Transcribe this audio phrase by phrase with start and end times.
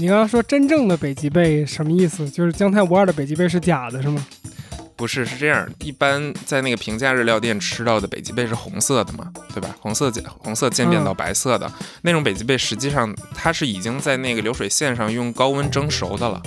[0.00, 2.30] 你刚刚说真正的北极贝什么意思？
[2.30, 4.24] 就是姜太无二的北极贝是假的，是吗？
[4.94, 5.68] 不是，是这样。
[5.80, 9.74] 一般在那个平价日料店吃到的北极贝是红色的嘛，对吧？
[9.80, 11.70] 红色渐红色渐变到白色的
[12.02, 16.40] 那种北极贝，实际上它是已经在那个流水线上用高温蒸熟的了。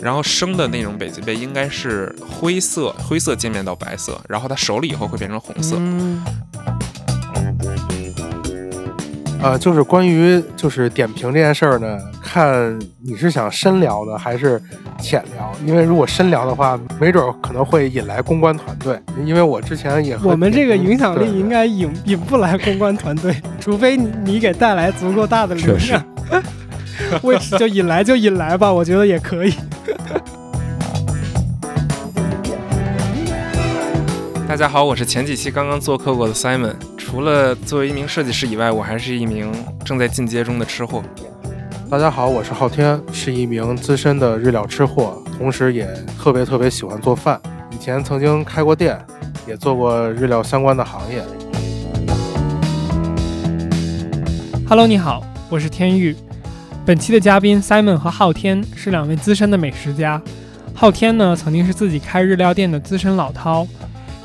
[0.00, 5.76] 然后生的那种北极贝应该是灰色，灰色渐变到白色，然后它熟了以后会变成红色。
[9.40, 11.98] 呃，就是关于就是点评这件事儿呢，
[12.30, 14.60] 看你是想深聊呢还是
[15.00, 15.50] 浅聊？
[15.64, 19.00] 因为如果深聊的话，没准可能会引来公关团队。
[19.24, 26.04] 因为我之前也我们这个影响力应该引引不来公关团队， 除非你给带来足够大的流量。
[27.22, 29.54] 为 就引来就引来吧，我觉得也可以。
[34.46, 36.74] 大家好，我是前几期刚刚做客过的 Simon。
[36.98, 39.50] 除了作为一名设计师以外，我还是一名
[39.82, 41.02] 正在进阶中的吃货。
[41.90, 47.40] 大家好，我是昊天，是一名资深的日料吃货，同时也特别特别喜欢做饭。
[47.70, 49.00] 以前曾经开过店，
[49.46, 51.24] 也做过日料相关的行业。
[54.68, 56.14] Hello，你好，我是天玉。
[56.84, 60.20] 本期的嘉宾 Simon 和昊天是两位资深的美食家。
[60.74, 63.66] 昊天呢，曾经是自己开日料店的资深老饕，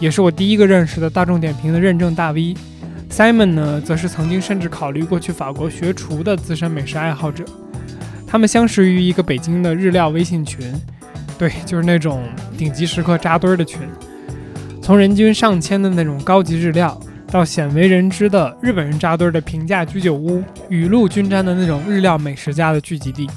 [0.01, 2.57] 也是我第一个认识的大众点评的认证大 V。
[3.13, 7.45] Simon 呢，则是曾经甚至考虑过去法国学厨的资深美食爱好者。
[8.25, 10.73] 他们相识于一个北京的日料微信群，
[11.37, 12.23] 对，就是那种
[12.57, 13.81] 顶级食客扎堆儿的群。
[14.81, 23.29] 从人均上千的那种高级日料，到鲜为人知的日本人扎堆儿的平价居酒屋，雨露均沾的那种日料美食家的聚集地。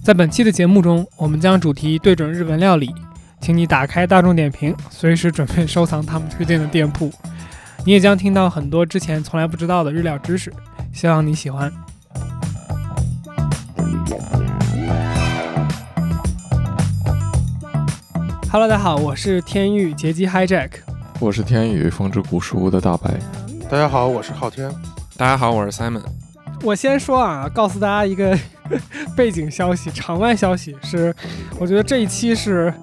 [0.00, 2.94] 在本期的节目中，我们将主题对准日本料理，
[3.40, 7.12] 请你打开大众点评，随时准备收藏他们推荐的店铺。
[7.84, 10.52] 你也将听到很多之前从来不知道的日料知识，
[10.92, 11.72] 希望你喜欢。
[18.50, 20.70] Hello，大家好，我是天域劫机 Hijack，
[21.18, 23.14] 我是天宇风之古书的大白。
[23.70, 24.70] 大家好，我是昊天。
[25.16, 26.02] 大家好，我是 Simon。
[26.62, 28.38] 我先说啊，告诉大家一个
[29.16, 31.14] 背景消息，场外消息是，
[31.58, 32.74] 我觉得这一期是。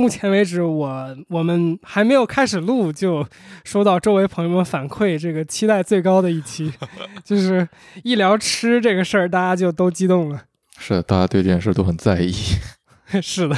[0.00, 3.26] 目前为止，我我们还没有开始录，就
[3.64, 6.72] 收到周围朋友们反馈，这个期待最高的一期，
[7.22, 7.68] 就是
[8.02, 10.44] 一聊吃这个事儿，大家就都激动了。
[10.80, 12.32] 是，大家对这件事都很在意。
[13.20, 13.56] 是的，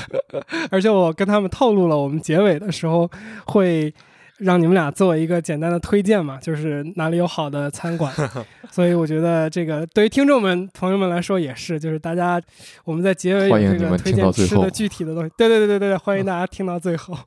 [0.71, 3.09] 而且我跟他们透露了，我们结尾的时候
[3.47, 3.95] 会。
[4.43, 8.13] 让你们俩做一个简单的推荐嘛，就是哪里有好的餐馆，
[8.71, 12.41] 所以我觉得这个对于听众们朋友们来说也是，就是大家
[12.85, 17.17] 我们在结尾有这个推荐吃的具体的东西，对对对对对，欢迎大家听到最后。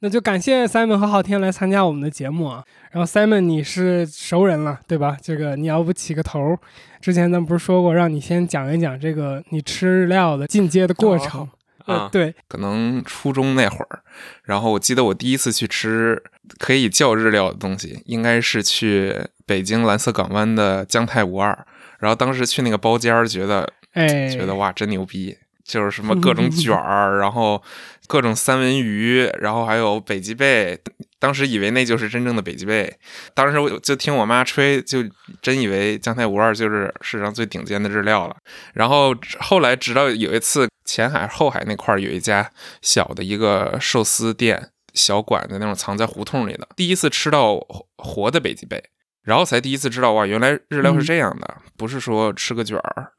[0.00, 2.62] 那就感谢 Simon 和昊天来参加我们的节目啊。
[2.90, 5.16] 然后 Simon 你是熟人了对吧？
[5.22, 6.54] 这个你要不起个头？
[7.00, 11.48] 之前咱们不是说过让你先讲一讲这个你吃日料的进阶的过程？
[11.86, 14.00] 啊，对，可能初中那会儿，
[14.44, 16.22] 然后我记得我第一次去吃
[16.58, 19.14] 可以叫日料的东西，应该是去
[19.46, 21.66] 北京蓝色港湾的姜太无二。
[21.98, 27.62] 然后当时去那个包间儿，觉得，哎，觉得哇，真牛逼，就是什么各种 卷儿，然后
[28.06, 30.78] 各种三文鱼，然后还有北极贝。
[31.18, 32.94] 当时以为那就是真正的北极贝，
[33.32, 34.98] 当时我就听我妈吹，就
[35.40, 38.36] 真以为姜太无二就是世上最顶尖的日料了。
[38.74, 42.50] 然后后来直到有一次前海后海那块儿有一家
[42.82, 47.58] 小的一个寿司店，小馆子那种藏在胡同里的，第一次吃到
[47.96, 48.84] 活的北极贝，
[49.24, 53.10] 然后才第一次知道哇，原来日料是这样的，不是说吃个卷儿，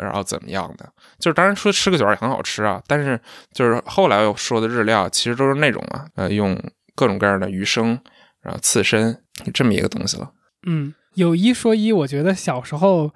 [0.00, 3.20] 然后怎么样的，就是当然说吃个卷儿也很好吃啊，但是
[3.52, 6.60] 就是后来说的日料其实都是那种啊，呃用。
[6.96, 8.00] 各种各样的鱼生，
[8.40, 9.22] 然后刺身，
[9.54, 10.32] 这么一个东西了。
[10.66, 13.12] 嗯，有一说一，我觉得小时候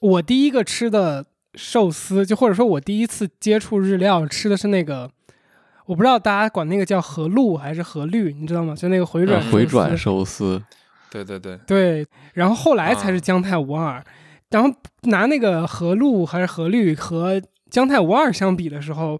[0.00, 1.24] 我第一个吃的
[1.54, 5.10] 寿司，就或者说我第一次接触日料吃的是那个，
[5.86, 8.74] 我不知道大家管那个叫河路还是河绿，你知道吗？
[8.74, 10.62] 就那个回转回转寿司。
[11.10, 14.04] 对对对对，然后后来才是姜太无二，
[14.50, 14.70] 然后
[15.04, 17.40] 拿那个河路还是河绿和
[17.70, 19.18] 姜太无二相比的时候。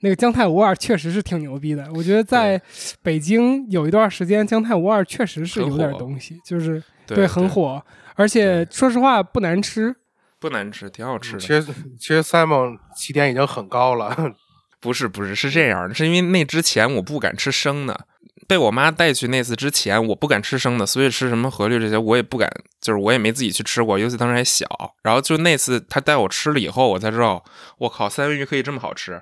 [0.00, 2.60] 那个姜太无二确实是挺牛逼的，我觉得在
[3.02, 7.82] 北京有一段时间，姜太无二确实是有点东西，就是对很火，
[8.14, 9.94] 而且说实话不难吃，
[10.38, 11.38] 不难吃，挺好吃的。
[11.40, 11.62] 其实
[11.98, 14.34] 其实 Simon 起点已经很高了，
[14.80, 18.06] 不是不是是这样，是因为那之前我不敢吃生的，
[18.46, 22.48] 被我妈带去那次之前我不敢吃生的，所以吃什么河绿这些我也不敢，
[22.80, 24.64] 就是我也没自己去吃过，尤其当时还小。
[25.02, 27.44] 然后就那次他带我吃了以后，我才知道，
[27.78, 29.20] 我靠，三文鱼可以这么好吃。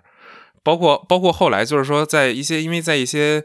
[0.66, 3.40] 包括包括后来就是说，在一些因为在一些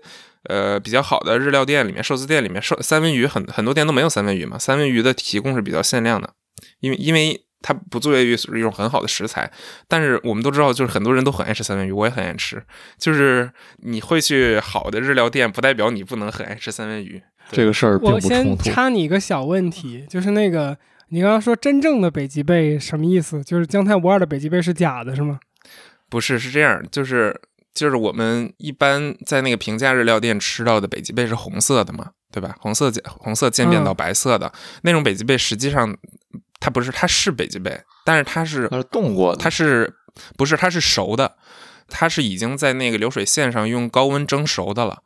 [0.49, 6.33] 呃比较好的日料店里面、寿司店里面，寿三文鱼很很多店都没有三文鱼嘛，三文鱼的提供是比较限量的，
[6.79, 9.51] 因为因为它不作为一一种很好的食材。
[9.87, 12.63] 但是我们都知道，就是很多人都很爱吃三文鱼，我也很爱吃。
[12.97, 13.51] 就是
[13.83, 17.21] 你会去好的日料店，不代表你不能很爱吃三文鱼。
[17.51, 18.19] 这个事儿我。
[18.19, 20.75] 先插你一个小问题，就是那个
[21.09, 23.43] 你刚刚说真正的北极贝什么意思？
[23.43, 25.39] 就是姜太无二的北极贝是假的，是吗？
[26.11, 27.41] 不是，是这样，就是
[27.73, 32.55] 就是我们一般在那个平价日料店吃到的北极贝是红色的嘛，对吧？
[32.59, 34.51] 红色渐红色渐变到白色的、
[34.83, 35.97] 那种北极贝，实际上
[36.59, 39.91] 它不是，它是北极贝，但是它是它是冻过的，它是
[40.37, 41.37] 不是它是熟的？
[41.87, 45.01] 它是已经在那个流水线上用高温蒸熟的了。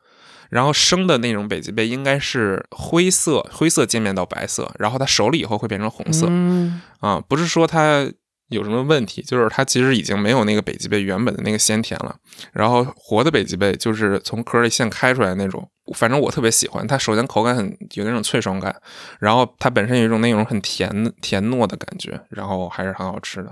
[0.51, 6.27] 然后生的那种北极贝应该是灰色，灰色渐变到白色，然后它熟了以后会变成红色。
[6.29, 8.07] 嗯，啊，不是说它
[8.49, 12.15] 有什么问题，就是它其实已经没有那个北极贝原本的那个鲜甜了。
[12.53, 16.85] 然后活的北极贝就是从壳里现开出来那种，反正我特别喜欢。
[16.85, 18.75] 它首先口感很有那种脆爽感，
[19.19, 23.51] 然后它本身有一种那种很甜甜糯的感觉，然后还是很好吃的。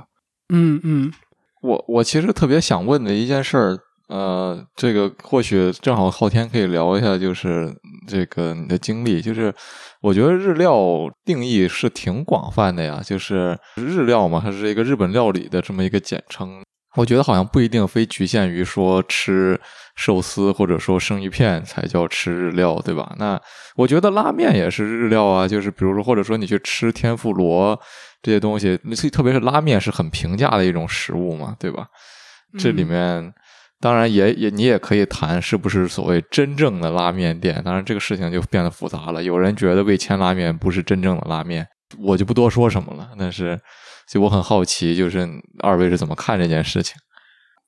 [0.50, 1.12] 嗯嗯，
[1.62, 3.80] 我我其实特别想问的一件事儿，
[4.13, 7.74] 呃，这个或许正好昊天可以聊一下，就是
[8.07, 9.51] 这个你的经历，就是
[10.04, 10.77] 我觉得日料
[11.25, 16.62] 定义是挺广泛的呀，就是日料嘛，它是一个日本料理的这么一个简称。
[16.95, 19.60] 我觉得好像不一定非局限于说吃
[19.95, 23.15] 寿司或者说生鱼片才叫吃日料，对吧？
[23.18, 23.42] 那
[23.75, 27.80] 我觉得拉面也是日料啊，就是比如说或者说你去吃天妇罗
[28.21, 28.77] 这些东西，
[29.12, 31.88] 特别是拉面是很平价的一种食物嘛，对吧？
[32.60, 33.33] 这里面
[33.84, 39.22] 当然也也你也可以谈是不是所谓真正的拉面店，当然这个事情就变得复杂了。
[39.22, 41.68] 有人觉得味千拉面不是真正的拉面，
[42.00, 43.10] 我就不多说什么了。
[43.20, 43.60] 但是
[44.08, 45.28] 就我很好奇，就是
[45.60, 46.96] 二位是怎么看这件事情？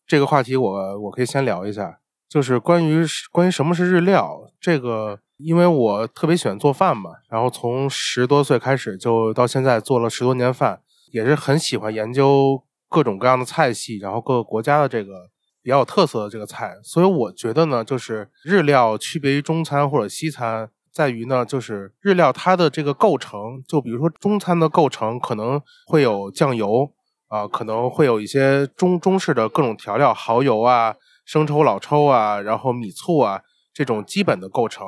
[0.07, 10.79] 这个话题我我可以先聊一下，就是关于关于什么是日料这个，因为我特别喜欢做饭嘛，然后从十多岁开始就到现在做了十多年饭，
[11.11, 15.29] 也是很喜欢研究各种各样的菜系，然后各个国家的这个
[15.65, 26.91] 比较有特色的这个菜，所以我觉得呢，就是日料区别于中餐或者西餐，在于呢，就是日料它的这个构成，就比如说中餐的构成可能会有酱油。
[27.27, 30.95] 啊，可能会有一些中中式的各种调料，蚝油啊、
[31.25, 33.41] 生抽、老抽啊，然后米醋啊
[33.73, 34.85] 这种基本的构成。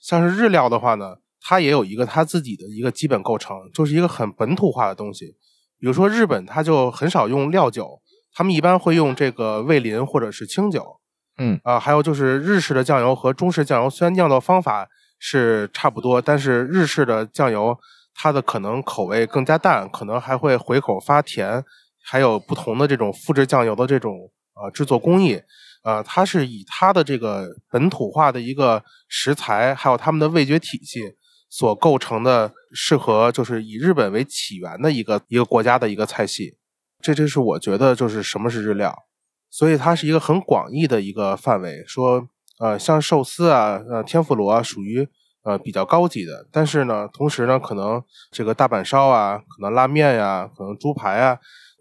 [0.00, 5.36] 像是日料的话呢，它也有一个它自己的一个基本构成，就是一个很本土化的东西。
[5.78, 8.00] 比如说日本，它就很少用料酒，
[8.34, 11.00] 他们一般会用这个味淋或者是清酒。
[11.38, 14.88] 嗯啊，还有就是日式的酱油和中式酱油，虽然酿造方法
[15.18, 17.78] 是差不多，但是日式的酱油
[18.14, 21.64] 它的可能口味更加淡，可能还会回口发甜。
[22.06, 24.12] 还有不同的这种复制酱油的这种
[24.54, 25.40] 呃制作工艺，
[25.84, 31.14] 呃，它是以它的这个本土化的一个食材，还有他们的味觉体系
[31.48, 36.58] 所构成的，适合就是以日本为起源的一个一个国家的一个菜系。
[37.04, 39.04] 这就是我觉得就是什么是日料，
[39.50, 41.84] 所以它是一个很广义的一个范围。
[41.86, 42.26] 说
[42.58, 45.06] 呃像寿司啊，呃天妇罗啊，属于
[45.42, 51.38] 呃比较高级的，但是呢，同时呢，可能这个大阪烧啊，可能拉面呀，可能猪排啊。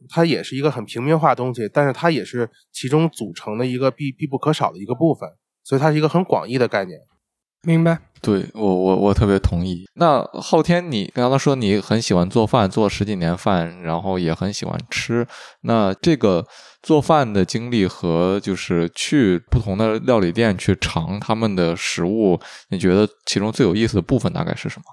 [0.10, 5.30] 它也是一个很平民化的东西，但是它也是其中组成的一个必必不可少的一个部分，
[5.64, 7.00] 所以它是一个很广义的概念。
[7.64, 8.00] 明白。
[8.22, 9.86] 对我我我特别同意。
[9.96, 15.28] 那昊天，你刚刚说你很喜欢做饭，做十几年饭，然后也很喜欢吃。
[15.62, 16.46] 那这个
[16.82, 24.86] 做饭的经历和就是去不同的料理店去尝他们的食物，你觉得其中最有意思的部分大概是什么？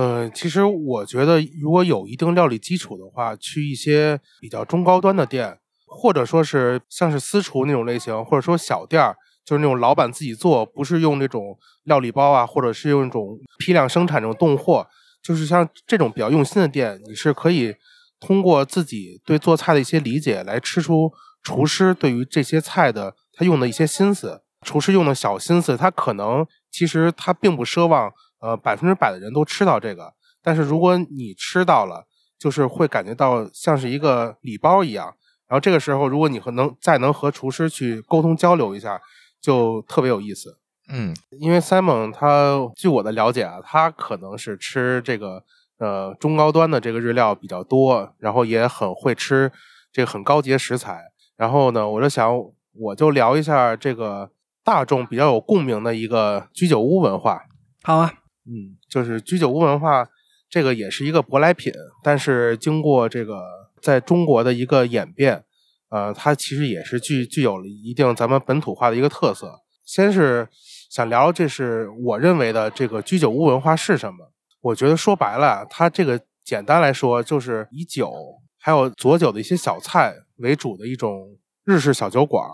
[0.00, 9.16] 呃，其实我觉得，如果有一定料理基础的话，去一些比较中高端的店，或者说是像是私厨那种类型，或者说小店儿，
[9.48, 14.86] 就是那种老板自己做，不是用那种料理包啊，或者是用一种批量生产这种冻货，
[15.22, 17.74] 就是像这种比较用心的店，你是可以
[18.20, 21.10] 通过自己对做菜的一些理解，来吃出
[21.42, 28.12] 厨师对于这些菜的他用的一些心思，厨师用的小心思，他可能其实他并不奢望。
[28.40, 30.14] 呃，百分之百的人都吃到这个，
[30.44, 32.06] 但是如果你吃到了，
[32.38, 35.06] 就是会感觉到像是一个礼包一样。
[35.48, 39.00] 然后这个时候，如果你和能再能和厨师去沟通交流一下，
[39.40, 40.58] 就特别有意思。
[40.90, 45.44] 嗯，因为 Simon 他据我的了解啊，他可能是吃这个
[45.78, 49.52] 呃中高端的这个日料比较多，然后也很会吃
[49.92, 50.98] 这个很高级的食材。
[51.36, 52.32] 然后呢，我就想
[52.72, 54.30] 我就聊一下这个
[54.64, 57.42] 大众比较有共鸣的一个居酒屋文化。
[57.82, 58.12] 好啊。
[58.50, 60.08] 嗯，就是居酒屋文化，
[60.48, 61.70] 这个也是一个舶来品，
[62.02, 63.42] 但是经过这个
[63.82, 65.44] 在中国的一个演变，
[65.90, 69.60] 呃，它其实也是具具有了一定咱们本土化的一个特色。
[69.84, 70.48] 先是
[70.90, 74.32] 想聊，这是我认为的这个居酒屋文化是什么？
[74.60, 78.12] 我觉得说白了，它这个简单来说就是以酒
[78.58, 82.44] 还有佐酒的一些小菜为主的一种日式小酒馆。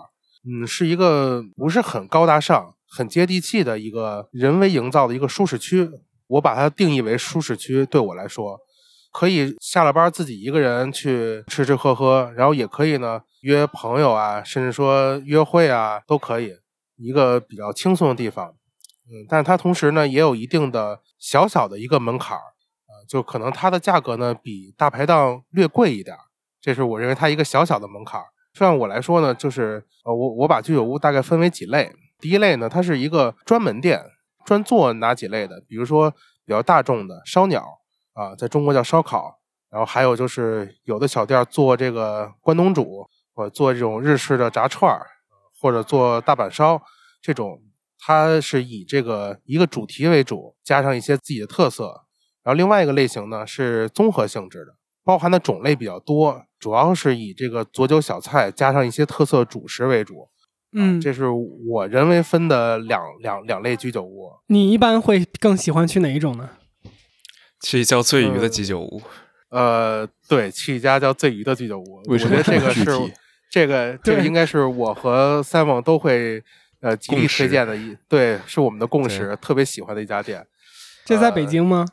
[0.47, 5.89] 嗯，是一个不是很高大上、很接地气的一个人为营造的一个舒适区。
[6.27, 8.59] 我把它定义为舒适区，对我来说，
[9.17, 16.51] 可以下了班自己一个人去吃吃喝喝，然后也可以呢约朋友啊，甚至说约会啊都可以，
[16.97, 18.53] 一个比较轻松的地方。
[19.07, 26.17] 嗯，但它同时呢也有一定的小小的一个门槛儿啊，就可能它的价格呢比大排档略贵一点，
[26.59, 28.25] 这是我认为它一个小小的门槛儿。
[28.53, 34.03] 像我来说呢，就是呃我我把居酒屋大概分为几类，第一类呢它是一个专门店。
[34.45, 35.63] 专做哪几类的？
[35.67, 36.11] 比如说
[36.45, 37.65] 比较大众的烧鸟
[38.15, 45.05] 啊，在中国叫烧烤，然后还有就是有的小店做这个关东煮，或者做这种日式的炸串儿，
[45.61, 46.81] 或者做大阪烧
[47.21, 47.61] 这种，
[47.99, 52.05] 它是以这个一个主题为主，加上一些自己的特色。
[52.41, 60.29] 然后另外一个类型呢是综合性质的，包含的种类比较多，主要是以这个佐酒小菜加上一些特色主食为主。
[60.77, 64.31] 嗯，这是我人为分的两两两类居酒屋。
[64.47, 66.49] 你一般会更喜欢去哪一种呢？
[67.65, 69.01] 去叫醉鱼的居酒屋。
[69.49, 72.03] 呃，对，去一家叫醉鱼的居酒屋。
[72.05, 72.85] 我觉得这个是
[73.49, 76.43] 这个这个应该是我和 Simon 都会
[76.81, 80.45] 呃极力推荐的一对，是我们的共识，特别喜欢的一家店。
[81.05, 81.87] 这在北京吗？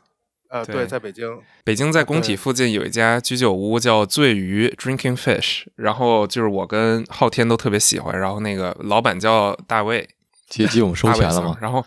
[0.49, 1.25] 呃，对，在北京，
[1.63, 10.07] 北京在工体附近有一家居酒屋叫醉鱼 （Drinking Fish），然后就是我跟昊天都特别喜欢，然后那个老板叫大卫，
[10.47, 11.57] 接机我们收钱了吗？
[11.59, 11.83] 然后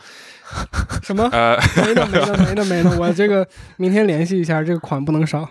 [1.02, 1.28] 什么？
[1.32, 5.48] 呃，没呢，没呢，没呢，没呢，我这个 明天联系一下，这个款不能少。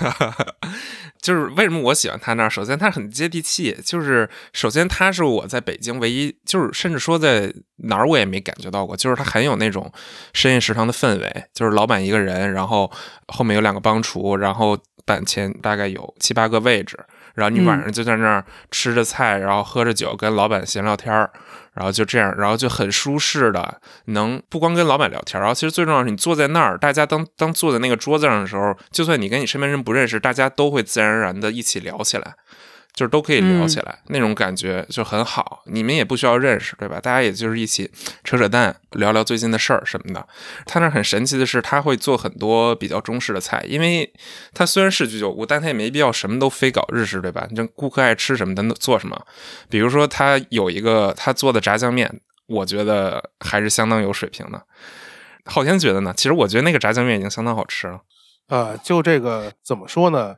[1.22, 2.50] 就是为什么我喜欢他那儿？
[2.50, 3.74] 首先，他很接地气。
[3.82, 8.94] 就是首先，他是我在北京唯一，就是甚至说在哪儿我也没感觉到过。
[8.94, 9.90] 就是他很有那种
[10.34, 11.44] 深夜食堂的氛围。
[11.54, 12.90] 就是老板一个人，然后
[13.28, 16.98] 后面有两个帮厨，然后板前大概有七八个位置，
[17.34, 21.30] 然后你晚上就在那儿吃着菜，然后喝着酒，跟老板闲聊天儿。
[21.74, 32.36] 然后就这样，然后就很舒适的，能不光跟老板聊天，然后其实最重要是你坐在那儿，大家当当坐在那个桌子上的时候，就算你跟你身边人不认识，大家都会自然而然的一起聊起来。
[32.94, 35.62] 就是都可以聊起来，那种感觉就很好。
[35.66, 37.00] 你们也不需要认识，对吧？
[37.00, 37.90] 大家也就是一起
[38.22, 40.24] 扯扯淡，聊聊最近的事儿什么的。
[40.64, 44.12] 他那很神奇的是，他会做很多比较中式的菜，因为
[44.52, 47.46] 他虽然是居酒屋，但他也没必要什么都非搞日式，对吧？
[47.50, 49.20] 你这顾客爱吃什么，咱做什么。
[49.68, 54.62] 比如说，他有一个他做的炸酱面，我觉得还是相当有水平的。
[55.46, 56.14] 昊天觉得呢？
[56.16, 58.00] 其实我觉得那个炸酱面已经相当好吃了。
[58.48, 60.36] 呃，就这个怎么说呢？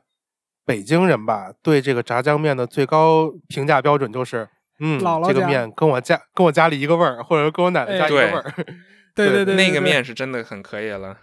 [0.67, 4.45] 北京人吧，对这个炸酱面的最高评价标准就是，
[4.81, 8.53] 嗯，这个面跟我家跟我家里一个味儿，或者跟我奶奶家一个味儿。
[9.15, 11.17] 对对对，那个面是真的很可以了。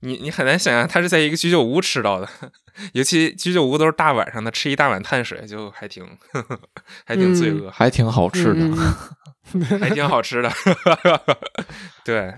[0.00, 2.28] 你你很难想象他是在一个居酒屋吃到的，
[2.92, 6.06] 尤其居酒屋都是大晚上的，吃一大碗碳水就还挺
[7.06, 8.60] 还挺罪恶，还挺好吃的，
[9.80, 10.52] 还挺好吃的。
[12.04, 12.34] 对。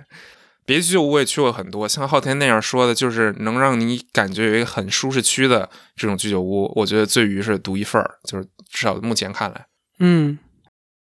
[0.66, 9.66] 别的居酒屋我也去过很多，像昊天那样说的，就是能让你感觉有一个很舒适区的这种居酒屋，我觉得醉鱼是独一份儿，就是至少目前看来。
[9.98, 10.38] 嗯，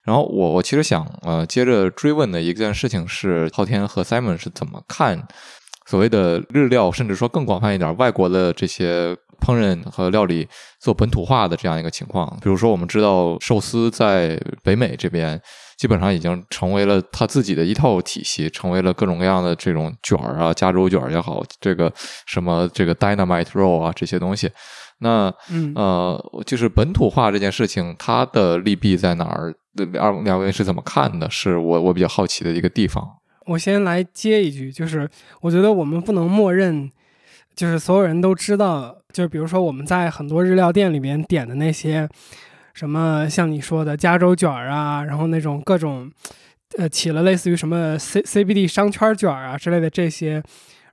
[0.03, 5.27] 然后我我其实想呃接着追问的一件事情是，昊天和 Simon 是怎么看
[5.85, 10.47] 所谓的日料，甚至说更广泛一点，外国的这些烹饪和料理
[10.79, 12.37] 做本土化的这样一个情况？
[12.41, 15.41] 比如说，我们知道寿司在北美这边。
[15.79, 21.89] 基本上已经成为了他自己的一套体系，成为了各种各样的这种卷儿啊，加州卷儿也好，这个
[22.25, 24.51] 什么这个 dynamite roll 啊这些东西。
[24.97, 25.33] 那
[25.75, 29.55] 呃，就是本土化这件事情，它的利弊在哪儿？
[29.97, 31.29] 二两位是怎么看的？
[31.29, 33.01] 是我我比较好奇的一个地方。
[33.45, 35.09] 我先来接一句，就是
[35.39, 36.91] 我觉得我们不能默认，
[37.55, 42.09] 就是所有人都知道，就是比如说我们在很多日料店里面点的那些。
[42.79, 46.09] 什么像你说的加州卷儿啊，然后那种各种，
[46.77, 50.41] 呃，起了类似于什么 C C B D 商圈卷儿啊之类的这些，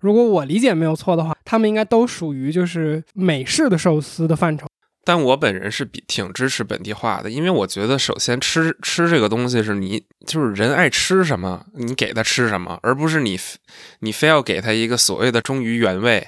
[0.00, 4.66] 如果我理解没有错的话，他们应该都属于就是美式的寿司的范畴。
[5.06, 13.38] 但我本人是比挺支持本地化的，因为我觉得首先吃吃这个东西是你就是人爱吃什么，你给他吃什么，而不是你
[14.00, 16.26] 你非要给他一个所谓的忠于原味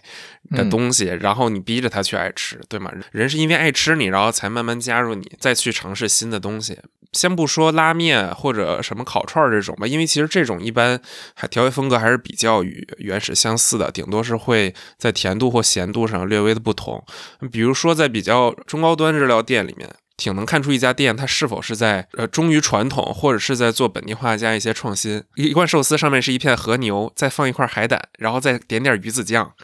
[0.51, 2.93] 的东西，然后你逼着他去爱吃，对吗？
[3.11, 6.79] 人是因为爱吃你，然后才慢慢加入你，再去尝试新的东西。
[7.13, 11.01] 先不说拉面或者什么烤串这种吧，因为其实这种一般
[11.35, 17.03] 还调味风格还是比较与原始相似的，顶多是会在甜度或咸度上略微的不同。
[17.51, 25.23] 比如说在比较中高端日料店里面，挺能看出一家店它是否是在呃忠于传统，或者是在做本地化加一些创新。
[25.37, 29.55] 一罐寿司上面是一片和牛，再放一块海胆，然后再点点鱼子酱，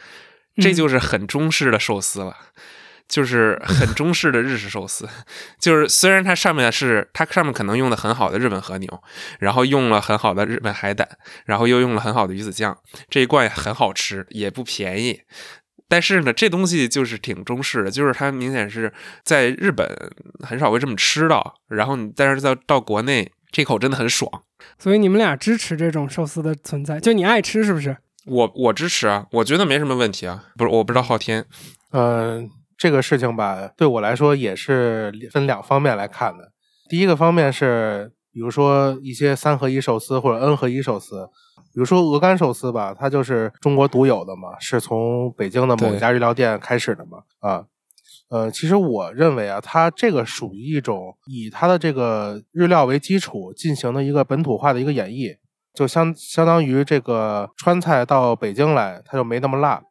[0.55, 2.35] 这就是很中式的寿司了。
[3.07, 5.07] 就是很中式的日式寿司，
[5.59, 9.03] 就是虽然它上面是它上面可能用的很好的日本和牛，
[9.39, 11.07] 然后用了很好的日本海胆，
[11.45, 12.77] 然后又用了很好的鱼子酱，
[13.09, 15.21] 这一罐也很好吃，也不便宜。
[15.87, 18.91] 但是呢，这东西就是挺中式的，就是它明显是
[19.23, 19.87] 在日本
[20.43, 24.29] 很少会这么吃到，然后你但是到到国内这口真的很爽。
[24.79, 27.95] 所以你们俩支持这种寿司的存在，就你爱吃是不是？
[28.25, 30.45] 我我支持啊，我觉得没什么问题啊。
[30.57, 31.45] 不是，我不知道昊天，
[31.91, 36.51] 嗯、这个事情吧，对我来说也是分两方面来看的。
[36.89, 41.29] 第一个方面是，比如说一些三合一寿司或者 N 合一寿司，
[41.73, 47.65] 比如说鹅肝寿司吧，它就是中国独有的嘛，是从北京的某一家日料店开始的嘛，啊。
[48.29, 55.37] 呃，其实我认为啊，它这个属于一种以它的这个日料为基础进行的一个本土化的一个演绎，
[55.75, 59.83] 就相相当于这个川菜到北京来，它就没那么辣，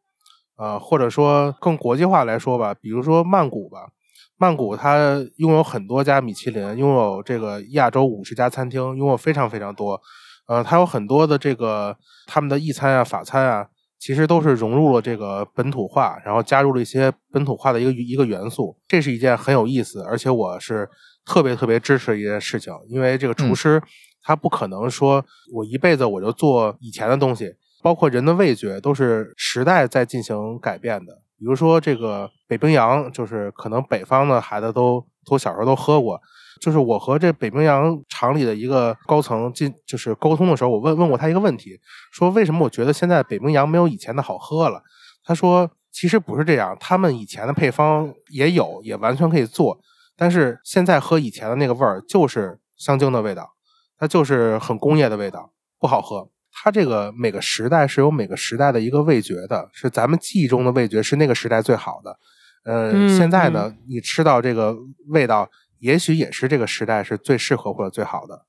[0.56, 3.88] 呃，或者说更国际化来说吧，比如说曼谷吧，
[4.36, 10.00] 曼谷它拥有很多家米其林，拥有这个亚洲五十家餐厅，拥有非常非常多，
[10.46, 11.96] 呃，它有很多的这个
[12.26, 13.66] 他们的意餐啊、法餐啊，
[13.98, 20.88] 其实都是融入了这个本土化，然后加入了一些本土化的一个一个元素，这是一件很有意思，而且我是
[21.24, 23.56] 特别特别支持的一件事情，因为这个厨嗯。
[23.56, 23.82] 师
[24.26, 27.52] 他不可能说我一辈子我就做以前的东西，
[27.84, 31.12] 包括人的味觉都是时代在进行改变的。
[31.38, 36.18] 比如说这个北冰洋，就是可能北方的孩子都都小时候都喝过。
[36.62, 41.78] 就是我和这北冰洋厂里的一个高层进就是沟通的时候，我问问过他一个问题，
[42.10, 44.80] 说为什么我觉得现在北冰洋没有以前的好喝了？
[45.22, 49.78] 他说其实不是这样，他们以前的配方也有，也完全可以做，
[50.16, 53.50] 但是现在喝以前的那个味儿就是香精的味道，
[53.98, 56.30] 它就是很工业的味道，不好喝。
[56.56, 62.16] 它这个每个时代是有每个时代的一个味觉的，是咱们记忆中的味觉是那个时代最好的。
[62.64, 64.74] 呃，嗯现在呢，你吃到这个
[65.08, 68.46] 味道，也许也是这个时代是最适合或者最好的。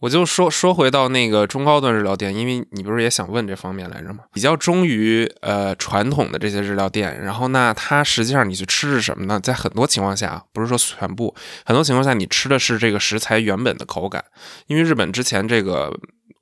[0.00, 4.24] 我就说说回到那个中高端日料店，因为你不是也想问这方面来着吗？
[4.32, 9.40] 比较忠于呃传统的这些日料店，然后那它实际上你去吃是什么呢？
[9.40, 14.24] 在很多情况下，不是说全部，很多情况下你吃的是这个食材原本的口感，
[14.68, 15.90] 因为日本之前这个。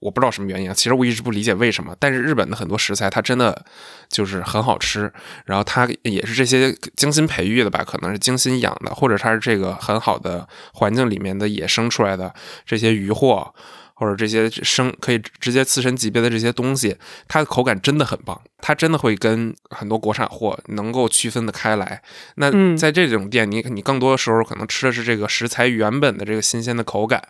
[0.00, 1.94] 我不知道什么原因啊，其实我一直不理解为什么。
[1.98, 3.64] 但是日本的很多食材，它真的
[4.08, 5.12] 就是很好吃，
[5.44, 12.32] 然后它也是这些精心培育的吧，可能是精心养的，或者它是这个很好的环境里面的野生出来的
[12.64, 13.52] 这些鱼货，
[13.94, 22.00] 或者这些生可以直接刺身级别的这些东西，它的口感真的很棒，它真的会跟很多国产货能够区分的开来。
[22.37, 27.20] 那嗯在这种店，你你更多的时候可能吃的是这个食材原本的这个新鲜的口感。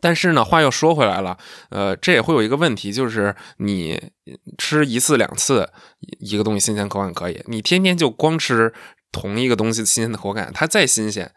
[0.00, 1.36] 但是呢，话又说回来了，
[1.70, 4.00] 呃，这也会有一个问题，就是你
[4.58, 5.68] 吃一次两次
[6.20, 8.72] 一个东西新鲜口感可以，你天天就光吃
[9.12, 11.30] 同一个东西新鲜的口感，它再新鲜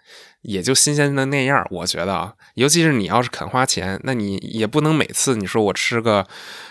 [0.43, 1.65] 也就新鲜的那样。
[1.71, 6.27] 我觉得啊，尤其是你要是肯花钱，那你也不能每次你说我吃个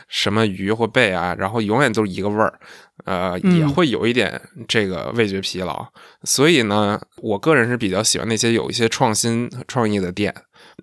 [0.09, 2.61] 什么鱼或贝啊，然后永远都是一个味儿，
[3.05, 5.85] 呃，嗯也会有一点这个味觉疲劳。
[6.23, 10.33] 所以呢，我个人是比较喜欢那些有一些创新创意的店。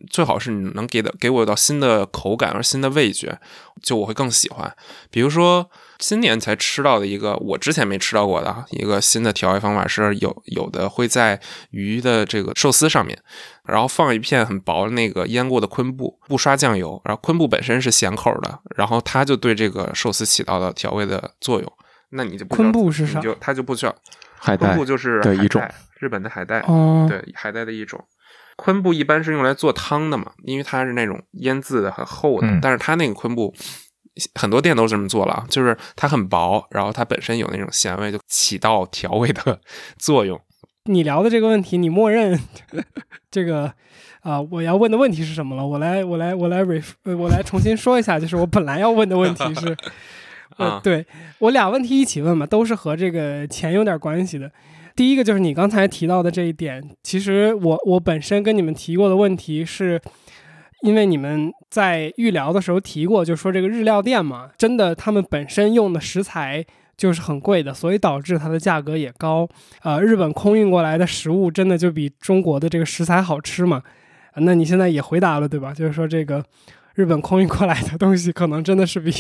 [0.10, 3.40] 最好是你能给的给我到新的口感和新的味觉，
[3.82, 4.74] 就我会更喜欢。
[5.12, 11.40] 比如说今年才吃到的一个我之前没吃到过的一个新的调味方法是有有的会在
[11.72, 13.18] 鱼的这个寿司上面，
[13.66, 21.74] 然后放一片很薄的那个腌过的昆布，不刷酱油，然后昆布本身是咸口的，然后它就对这个寿司起到了调味的作用。
[22.12, 23.96] 那你就不昆布是啥你就它就不需要
[24.40, 25.62] 海带昆布就是海的一种，
[26.00, 26.60] 日本的海带。
[26.62, 28.04] 哦，对，海带的一种。
[28.62, 33.56] 昆布一般是用来做汤的嘛，因为它是那种腌制的很厚的，嗯但是它那个昆布
[34.36, 39.62] 很多店都这么做了啊，就是它很薄，然后它本身有那种咸味，就起到调味的
[39.98, 40.38] 作用。
[40.84, 42.38] 你聊的这个问题，你默认
[43.32, 43.74] 这个
[44.22, 45.66] 啊、我要问的问题是什么了？
[45.66, 49.78] 我来，我来，我来 ref，呃我来重新说一下，就是我本来要问的问题是，
[50.58, 51.06] 呃啊，对
[51.40, 54.52] 我俩问题一起问嘛，都是和这个钱有点关系的。
[55.00, 59.98] 第一个就是你刚才提到的这一点，其实我我本身跟你们提过的问题是，
[60.82, 66.66] 因为你们在预聊的时候提过，就说这个日料店嘛，真的他们本身用的食材
[66.98, 69.48] 就是很贵的，所以导致它的价格也高。
[69.84, 73.82] 呃，日本空运过来的食物真的就比中国的这个食材好吃嘛？
[74.34, 75.74] 呃那你现在也回答了对吧？
[75.74, 76.44] 就是说这个
[76.96, 79.14] 日本空运过来的东西可能真的是比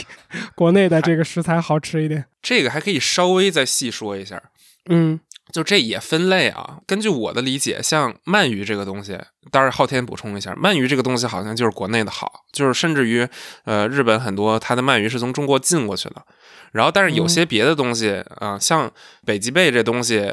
[0.56, 2.26] 国内的这个食材好吃一点。
[2.42, 4.44] 这个还可以稍微再细说一下，
[4.90, 5.18] 嗯
[5.52, 6.80] 就这也分类啊。
[6.86, 9.20] 根据我的理解，像鳗鱼这个东西，
[9.52, 13.28] 当然昊天补充一下，鳗鱼这个东西好像就是国内的好，就是甚至于
[13.66, 16.24] 呃日本很多它的鳗鱼是从中国进过去的。
[16.72, 18.92] 然后，但是有些别的东西啊、像
[19.26, 20.32] 北极贝这东西，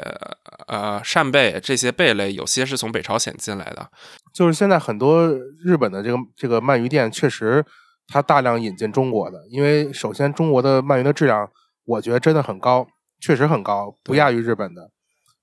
[0.67, 3.89] 呃，扇贝这些贝类，有些是从北朝鲜进来的。
[4.35, 5.27] 就是现在很多
[5.65, 7.65] 日本的这个这个鳗鱼店，确实
[8.07, 11.49] 它大量引进中国的，因为首先中国的鳗鱼的质量，
[11.85, 12.85] 我觉得真的很高，
[13.19, 14.91] 确实很高，不亚于日本的。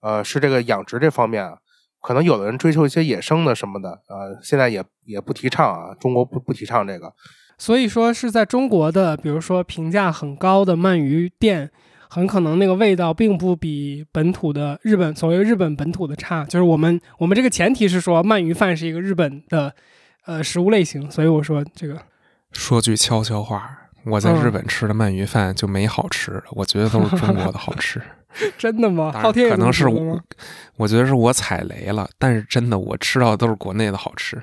[0.05, 1.57] 呃，是这个养殖这方面啊，
[2.03, 7.11] 可能有的人追求一些野生的什么的，呃，现在也也不提倡啊，中国不不提倡这个。
[7.57, 11.71] 所以说是在中国的，比如说评价很高的鳗鱼店，
[12.11, 16.45] 很可能那个味道并不比本土的日本所谓日本本土的差。
[16.45, 19.75] 就是我们我们这个前提是说鳗鱼饭是一个日本的
[20.27, 21.99] 呃食物类型，所以我说这个
[22.53, 28.01] 说句悄悄话，我在嗯日本吃的鳗鱼饭就没好吃的，我觉得都是中国的好吃。
[28.59, 29.13] 真的吗？
[29.13, 30.21] 昊天也这么可能是我
[30.77, 34.43] 我觉得是我踩雷了，但是真的我吃到的都是国内的好吃。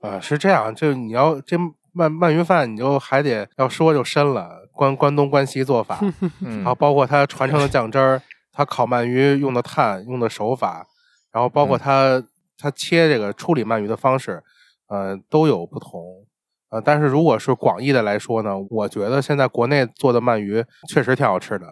[0.00, 6.00] 啊，是这样，就你要这鳗鳗鱼饭，你就还得要说就深了，关关东关西做法，
[6.42, 8.20] 嗯然后包括它传承的酱汁儿，
[8.52, 10.84] 它烤鳗鱼用的炭用的手法，
[11.32, 12.24] 然后包括嗯它、
[12.58, 14.42] 它切这个处理鳗鱼的方式，
[14.88, 16.26] 呃，都有不同。
[16.74, 21.66] 呃，但是如果是广义的来说呢，我觉得现在国内做的鳗鱼确实挺好吃的。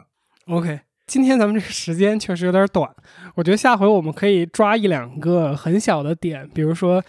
[0.47, 2.89] OK，今天咱们这个时间确实有点短，
[3.35, 7.03] 我觉得下回我们可以抓一两个很小的点，比如说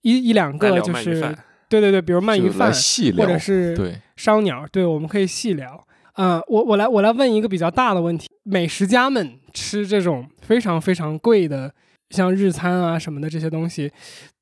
[0.00, 1.20] 一一两个就是
[1.68, 2.72] 对对对，比如鳗鱼饭
[3.14, 5.86] 或，者是对，烧鸟，对，我们可以细聊。
[6.16, 11.74] 嗯、我我来我来问一个比较大的问题：美食家们吃这种非常非常贵的，
[12.14, 13.90] 像日餐啊什么的这些东西，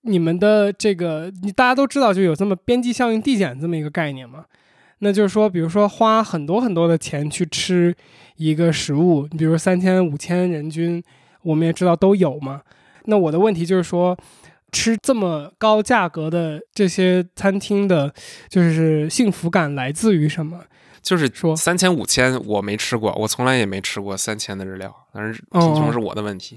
[0.02, 4.44] 你们的这个，你大家都知道就有这么边际效应递减这么一个概念嘛？
[4.98, 7.92] 那就是说，比如说花很多很多的钱去吃
[8.36, 11.02] 一个食物，你比如三千五千人均，
[11.42, 12.60] 我们也知道都有嘛。
[13.06, 14.16] 那我的问题就是说，
[14.70, 18.14] 吃这么高价格的这些餐厅的，
[18.48, 20.60] 就是幸福感来自于什么？
[21.02, 26.56] 就是说三千五千我没吃过，我从来也没吃过三千的日料，但是哦贫穷是我的问题。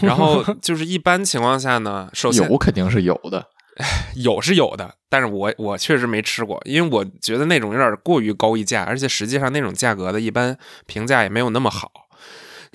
[0.00, 3.46] 然后就是一般情况下呢， 首先有肯定是有的，
[4.16, 11.90] 有是有的，但是我我确实没吃过，因为我觉得那种有点过于高溢价，而且实际上那种价格的一般评价也没有那么好。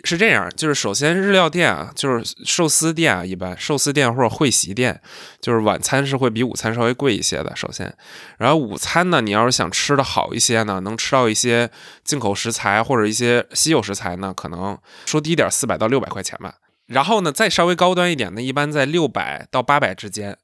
[0.04, 5.02] 是这样，就是首先日料店啊，就是寿司店啊，一般寿司店或者会席店，
[5.42, 7.56] 就是晚餐是会比午餐稍微贵一些的。
[7.56, 7.96] 首先，
[8.38, 11.70] 然后午餐呢，你要是想吃的好一些呢，能吃到一些
[12.04, 16.56] 进口食材或者一些稀有食材呢，可能说低点四百到六百块钱吧。
[16.88, 20.38] 然后呢，再稍微高端一点的，一般在六百到八百之间。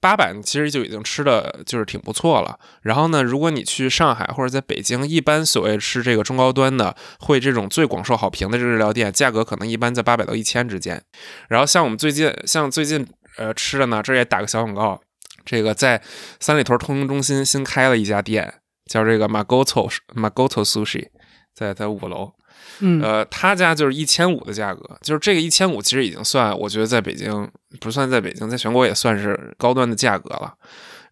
[0.00, 2.58] 八百其实就已经吃的就是挺不错了。
[2.82, 11.02] 然后呢，如果你去上海或者在北京，一般所谓吃这个中高端的，会这种最广受好评的日料店，价格可能一般在八百到一千之间。
[11.48, 15.00] 然后像我们最近像最近呃吃的呢，这也打个小广告，
[15.44, 16.00] 这个在
[16.40, 18.54] 三里屯通用中心新开了一家店，
[18.90, 21.08] 叫这个 Magoto Magoto Sushi，
[21.54, 22.32] 在在五楼。
[22.78, 30.54] 嗯，呃，他家就是一千五的价格，就是这个一千五其实已经算，我觉得在北京不算在北京，在全国也算是高端的价格了。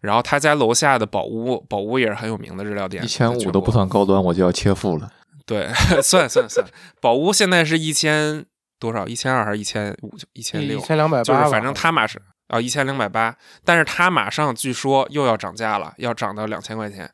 [0.01, 3.87] 然后他家楼下的宝屋，宝屋也是很有名的日料店，一千五都不算。
[3.89, 5.11] 高端，我就要切腹了。
[5.45, 5.67] 对，
[6.01, 6.65] 算算算，
[7.01, 8.45] 宝屋现在是一千
[8.79, 9.05] 多少？
[9.05, 10.13] 一千二还是一千五？
[10.31, 10.79] 一千六一六？
[10.79, 17.11] 千两百八，就是反正他马上啊一千两百八，但是他马上据说又要涨价了，要涨到两千块钱，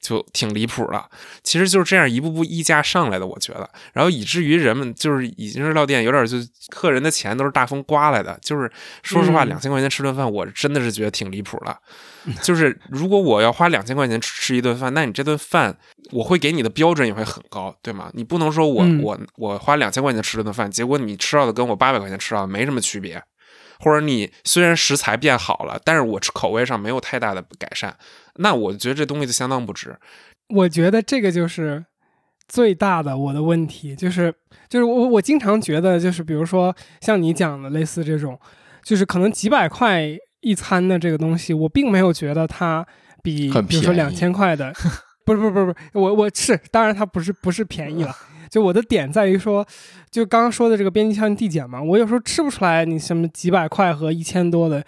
[0.00, 1.08] 就挺离谱了。
[1.42, 6.36] 其实就是这样一步步溢价上来的，我觉得，然后以至于人们就是已经是料店有点就
[6.70, 8.70] 客人的钱都是大风刮来的，就是
[9.02, 11.78] 说实话，嗯两千块钱吃顿饭，我真的是觉得挺离谱了。
[12.42, 15.74] 就是如果我要花两千块钱吃吃一顿饭，那你这顿饭
[16.10, 18.10] 我会给你的标准也会很高，对吗？
[18.12, 23.22] 你不能说我、嗯我我花两千块钱吃了顿饭，结果你吃到的跟我八百块钱吃到的没什么区别，
[23.80, 27.96] 或者你虽然食材变好了，但是我吃口味上没有太大的改善，
[28.36, 29.96] 那我觉得这东西就相当不值。
[30.48, 31.84] 我觉得这个就是
[32.48, 34.34] 最大的我的问题，就是
[34.68, 38.38] 就是我我经常觉得就是比如说像你讲的类似这种，
[38.82, 40.02] 就是可能几百块
[40.40, 42.86] 一餐的这个东西，我并没有觉得它
[43.22, 44.72] 比比如说两千块的，
[45.26, 48.16] 不是不是不是不是，我我是当然它不是不是便宜了。
[48.50, 49.66] 就我的点在于说，
[50.10, 54.84] 就刚刚说的这个边际效应递减嘛，我有时候吃不出来你什么几百块和一千多的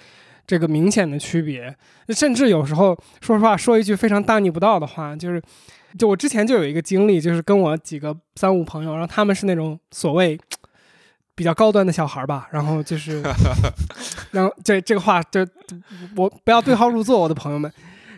[0.46, 1.75] 这个明显的区别，
[2.09, 5.40] 甚至有时候说实话说一句非常大逆不道的话，就是
[5.99, 10.38] 就我之前就有一个经历，就是跟我几个三五朋友，然后他们是那种所谓
[11.35, 13.23] 比较高端的小孩儿吧，然后就是，
[14.33, 15.46] 然后这这个话就
[16.16, 17.73] 我不要对号入座，我的朋友们，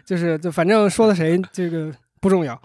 [0.05, 2.61] 就是就反正说的谁这个不重要。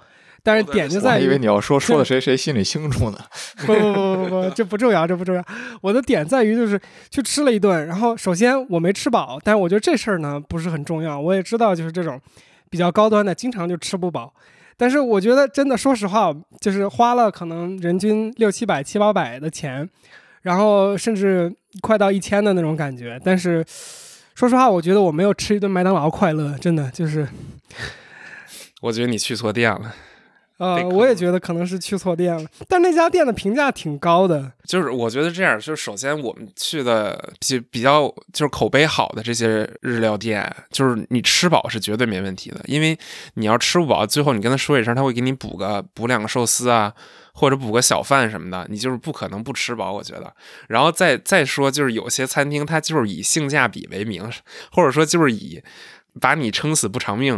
[0.48, 3.18] 但是点就在于我还以为你要说说的谁谁心里清楚呢。
[3.66, 5.44] 不不不不不，这不重要，这不重要。
[5.82, 6.80] 我的点在于就是
[7.10, 11.20] 去吃了一顿，然后首先我没吃饱，但是我觉得这事儿呢不是很重要。
[11.20, 12.18] 我也知道就是这种
[12.70, 14.34] 比较高端的，经常就吃不饱。
[14.78, 19.90] 但是我觉得真的，说实话，就是花了可能人均六七百、七八百的钱，
[20.44, 23.20] 然后甚至快到一千的那种感觉。
[23.22, 23.66] 但是
[24.34, 27.28] 说实话，我觉得我没有吃一顿麦当劳快乐，真的就是。
[28.80, 29.94] 我觉得你去错店了。
[30.58, 34.52] 呃，被坑了我也觉得可能是去错店了，但那家店的评价挺高的。
[34.66, 42.98] 就是我觉得这样，就是首先我们去的比比较就是口碑好的这些日料店，就是你吃饱是绝对没问题的，因为
[43.36, 46.94] 你要吃不饱，最后你跟他说一声，他会给你补个补两个寿司啊，
[47.34, 50.34] 或者补个小饭什么的，你就是不可能不吃饱，我觉得。
[50.68, 54.30] 然后再再说，就是有些餐厅它就是以性价比为名，
[54.72, 55.62] 或者说就是以。
[56.20, 57.36] 把你撑死不偿命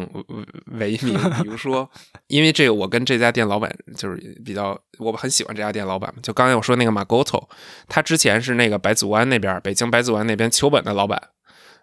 [0.79, 1.89] 为名，比如说，
[2.27, 6.19] 因为这个，我跟这家店老板就是比较，我很喜欢这家店老板嘛。
[6.21, 7.49] 就刚才我说那个马高头
[7.87, 11.21] 他之前是那个白子湾那边，北京白子湾那边秋本的老板，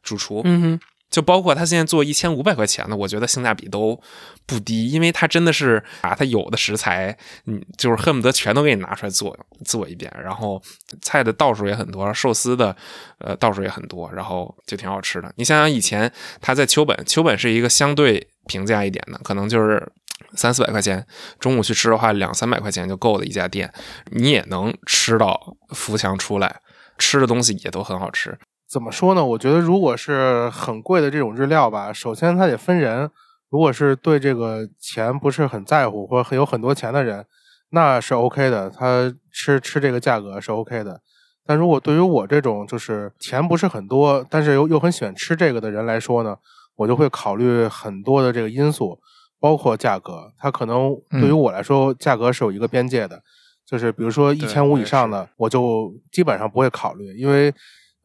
[0.03, 0.43] 主厨。
[0.45, 0.81] 嗯哼，
[1.17, 3.99] 就包括他现在做一千五百块钱的，我觉得性价比都
[4.45, 10.61] 不低，因为他真的是把他有的食材，嗯，就是恨不得全都给你拿出来做做一遍，然后
[11.01, 12.77] 菜的道数也很多，寿司的
[13.21, 15.33] 呃道数也很多，然后就挺好吃的。
[15.37, 19.91] 你想想以前他在秋本，秋本是一个相对平价一点的，可能就是。
[20.35, 21.07] 三四百块钱，
[21.39, 23.73] 中午去吃的话，两三百块钱就够的一家店，
[24.11, 26.61] 你也能吃到福强出来，
[26.99, 28.37] 吃的东西也都很好吃。
[28.69, 29.25] 怎么说呢？
[29.25, 33.11] 我觉得如果是很贵的这种日料吧，首先它得分人。
[33.49, 37.25] 如果是对这个钱不是很在乎，或者很有很多钱的人，
[37.71, 41.01] 那是 OK 的，他吃吃这个价格是 OK 的。
[41.47, 46.37] 但如果对于我这种就是钱不是很多，但是又又很喜欢吃这个的人来说呢，
[46.75, 48.99] 我就会考虑很多的这个因素，
[49.39, 50.33] 包括价格。
[50.37, 53.23] 它可能对于我来说，价格是有一个边界的，
[53.65, 57.55] 就是比如说一千五以上的，我就基本上不会考虑，因为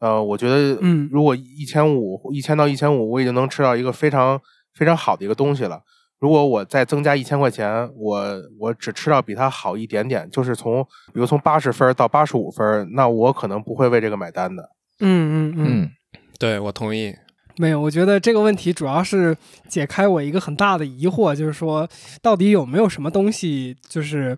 [0.02, 4.36] 呃，我觉得，嗯如果一千五、一千到一千五，我已经能吃到一个非常
[4.74, 5.80] 非常好的一个东西了。
[6.18, 8.20] 如果我再增加一千块钱，我
[8.58, 10.82] 我只吃到比它好一点点，就是从
[11.14, 14.70] 比如从八十分到八十五分，那我可能不会为这个买单的。
[14.98, 15.90] 嗯嗯嗯，嗯，
[16.36, 17.14] 对我同意。
[17.58, 19.36] 没有，我觉得这个问题主要是
[19.68, 21.88] 解开我一个很大的疑惑，就是说
[22.20, 24.36] 到底有没有什么东西，就是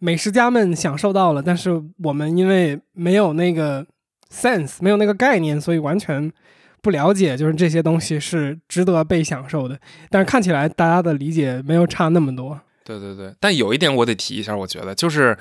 [0.00, 1.70] 美食家们享受到了，但是
[2.02, 3.86] 我们因为没有那个
[4.32, 6.30] sense，没有那个概念，所以完全
[6.80, 9.78] 不了解，就是这些东西是值得被享受的。
[10.08, 12.60] 但是看起来大家的理解没有差那么多。
[12.98, 15.36] 对对对，但有一点我得提一下，我觉得就是，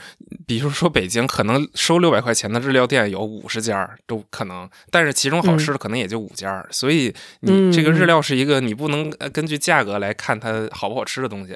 [0.46, 11.56] 比如说北京可能收六百块钱的日料店有五十家都可能，但是其中好吃的可能也就五家，所以你这个日料是一个你不能呃根据价格来看它好不好吃的东西，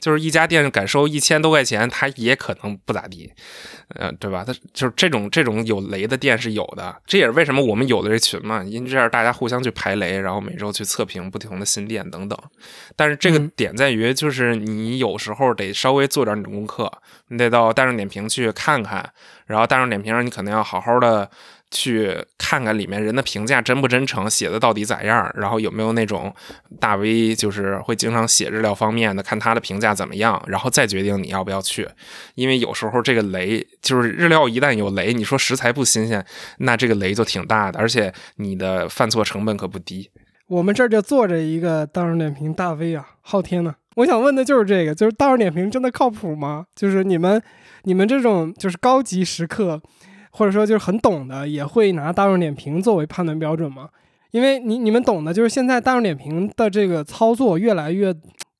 [0.00, 3.32] 就是一家店敢收一千多块钱，它也可能不咋地，
[3.94, 4.44] 呃，对吧？
[4.46, 12.38] 它就是这种这种有雷的店是有的，这也是为什么我们有的这群嘛，因为这样大家互相去排雷，然后每周去测评不同的新店等等。
[12.96, 13.50] 但是这个嗯。
[13.54, 16.90] 点在于，就是你有时候得稍微做点你的功课，
[17.28, 19.12] 你得到大众点评去看看，
[19.46, 21.30] 然后大众点评上你可能要好好的
[21.70, 26.34] 去看看里面人的评价真不真诚，写的到底咋样，然后有没有那种
[26.78, 31.88] 大 V 就是会经常写日料方面的，看他的评价怎么样，然后再决定你要不要去。
[32.34, 36.24] 因为有时候这个雷就是日料一旦有雷，你说食材不新鲜，
[36.58, 40.10] 那这个雷就挺大的，而且你的犯错成本可不低。
[40.48, 43.76] 我们这儿就坐着一个大众点评大 V 啊，昊天呢。
[43.96, 46.66] 我想问的就是这个，就是大众点评真的靠谱吗？
[46.74, 47.42] 就是你们
[47.82, 49.80] 你们这种就是高级食客，
[50.30, 53.88] 或者说就是很懂的，也会拿大众点评作为判断标准吗？
[54.30, 58.14] 因为你你们懂的，就是现在大众点评的这个操作越来越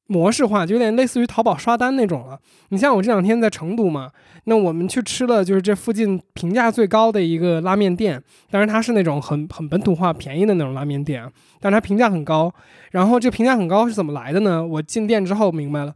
[0.08, 2.38] 模式化，就有点类似于淘宝刷单那种了。
[2.68, 4.10] 你像我这两天在成都嘛，
[4.44, 12.52] 那我们去吃了就是这附近评价最高的一个拉面店，当然它是那种很很本土化、便宜的那种拉面店啊，但它评价很高。
[12.90, 14.66] 然后这评价很高是怎么来的呢？
[14.66, 15.94] 我进店之后明白了，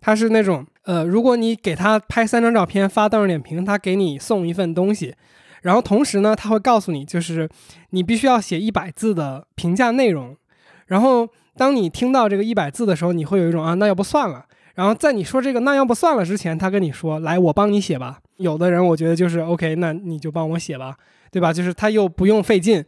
[0.00, 5.14] 它是那种呃，如果你给他拍三张照片发大众点评，他给你送一份东西，
[5.62, 7.48] 然后同时呢，他会告诉你，就是
[7.90, 10.34] 你必须要写一百字的评价内容。
[10.86, 14.46] 然后当你听到这个一百字的时候，你会有一种啊，那要不算了。
[14.76, 18.20] 然后在你说这个那要不算了之前，他跟你说来，我帮你写吧。
[18.36, 20.96] 有的人我觉得就是 OK，那你就帮我写吧，
[21.32, 21.52] 对吧？
[21.52, 22.84] 就是他又不用费劲，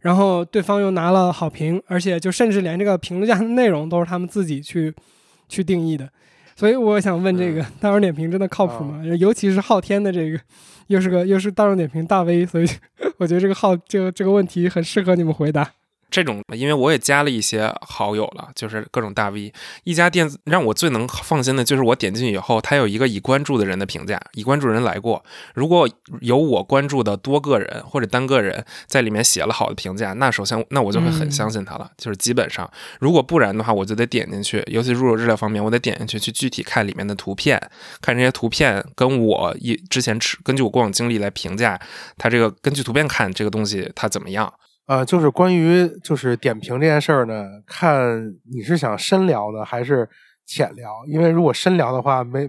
[0.00, 4.92] 然后对方又拿了好评，而且就甚至连这个评论价的内容都是他们自己去
[5.48, 6.08] 去定义的。
[6.56, 9.00] 所以我想问这个 大众点评真的靠谱吗？
[9.16, 10.40] 尤其是昊天的这个，
[10.88, 12.66] 又是个又是大众点评大 V，所以
[13.18, 15.70] 我觉得这个号这个这个问题很适合你们回答。
[16.10, 19.52] 这种，因为我也加了一些好友了，就是各种大 V。
[19.84, 25.22] 一家店让我最能放心的就是我点进去以后，它有一个已关注的人的评价，已关注人来过。
[25.54, 25.88] 如果
[26.20, 31.90] 有我关注的多个人或者单个人在里面写了好的评价，那首先那我就会很相信他了。
[31.98, 34.62] 就是基本上，如果不然的话，我就得点进去。
[34.68, 37.60] 尤其入手日料方面，我得点进去去具体看里面的图片，
[38.00, 41.78] 看这些图片跟我一之前吃根据我过往经历来评价
[42.16, 44.50] 它这个根据图片看这个东西它怎么样。
[44.88, 50.08] 呃，就是关于就是点评这件事儿呢，看你是想深聊呢还是
[50.46, 50.90] 浅聊？
[51.06, 52.48] 因为如果深聊的话，没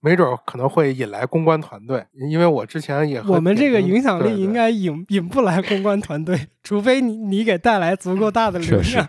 [0.00, 2.02] 没准可能会引来公关团队。
[2.30, 9.08] 因为我之前也我们这个影响力应该引引不来公关团队，除非你你给带来足够大的流量。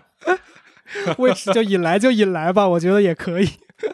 [1.17, 3.47] 为此就引来就引来吧，我觉得也可以。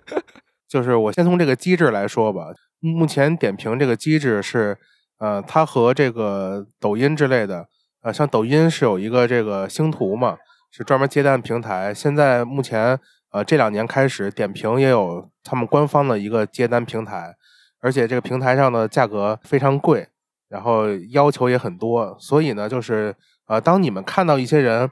[0.68, 2.48] 就是我先从这个机制来说吧，
[2.80, 4.76] 目前点评这个机制是，
[5.20, 7.68] 呃，它和这个抖音之类的。
[8.06, 10.38] 呃，像抖音是有一个这个星图嘛，
[10.70, 11.92] 是专门接单平台。
[11.92, 13.00] 现在目前，
[13.32, 17.36] 呃，这两年开始，点评也有他们官方的一个接单平台，
[17.82, 20.08] 而且这个平台上的价格非常贵，
[20.50, 22.16] 然后要求也很多。
[22.20, 23.16] 所以呢，就是
[23.48, 24.88] 呃，当你们看到一些人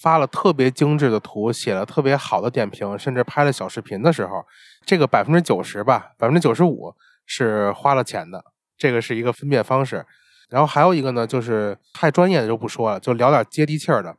[0.00, 4.42] 发了特别精致的图，写了特别好的点评，甚至拍了小视频的时候，
[4.86, 6.94] 这个百分之九十吧，百分之九十五
[7.26, 8.42] 是花了钱的。
[8.78, 10.06] 这个是一个分辨方式。
[10.50, 14.16] 然后还有一个呢，就是太专业的就不说了，就聊点接地气儿的。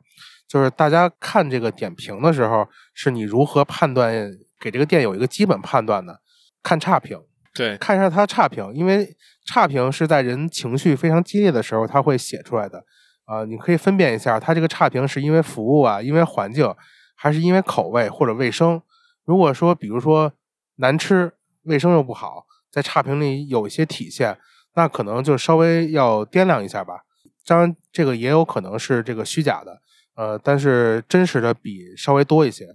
[0.48, 6.20] 就是大家看这个点评的时候，是你如何判断给这个店有一个基本判断的？
[6.62, 7.20] 看差评，
[7.54, 12.84] 对，看一下它差评，因为差评是在人情绪非常激烈的时候他会写出来的。
[13.24, 16.72] 啊，你可以分辨一下，它这个差评是因为服务啊，因为环境，
[17.16, 18.80] 还是因为口味或者卫生？
[19.24, 20.32] 如果说，比如说
[20.76, 21.32] 难吃，
[21.64, 24.38] 卫生又不好，在差评里有一些体现。
[24.76, 27.00] 那可能就稍微要掂量一下吧，
[27.46, 29.80] 当然这个也有可能是这个虚假的，
[30.14, 32.66] 呃，但是真实的比稍微多一些。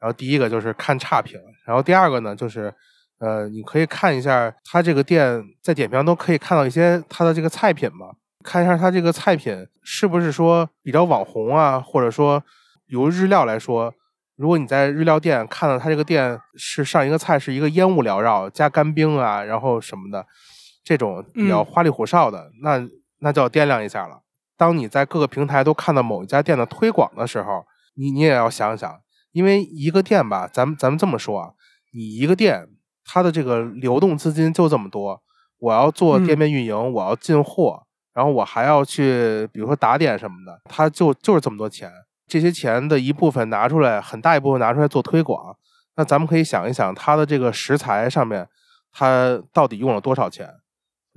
[0.00, 2.72] 然后第一个就是看差评，然后第二个呢就是，
[3.18, 8.06] 呃，你可以看一下他这个店在点评都可以看到一些他的这个菜品嘛，
[8.42, 12.40] 看一下他这个菜品是不是说比较网红啊，或者说
[12.86, 13.92] 比如日料来说，
[14.36, 20.24] 如果你在日料店看到他这个店是上一个菜是一个烟雾缭绕加干冰啊，然后什么的。
[20.88, 22.80] 这种比较花里胡哨的，那
[23.18, 24.22] 那就要掂量一下了。
[24.56, 27.62] 当你在各个平台都看到某一家店的推广的时候，
[27.94, 28.98] 你你也要想想，
[29.32, 31.50] 因为一个店吧，咱们咱们这么说啊，
[31.92, 32.66] 你一个店
[33.04, 35.20] 它的这个流动资金就这么多，
[35.58, 37.82] 我要做店面运营，我要进货，
[38.14, 41.92] 然后我还要去，比如说打点什么的，它就就是这么多钱。
[42.26, 45.54] 这些钱的一部分拿出来，很大一部分拿出来做推广，
[45.96, 48.48] 那咱们可以想一想，它的这个食材上面，
[48.90, 50.48] 它到底用了多少钱？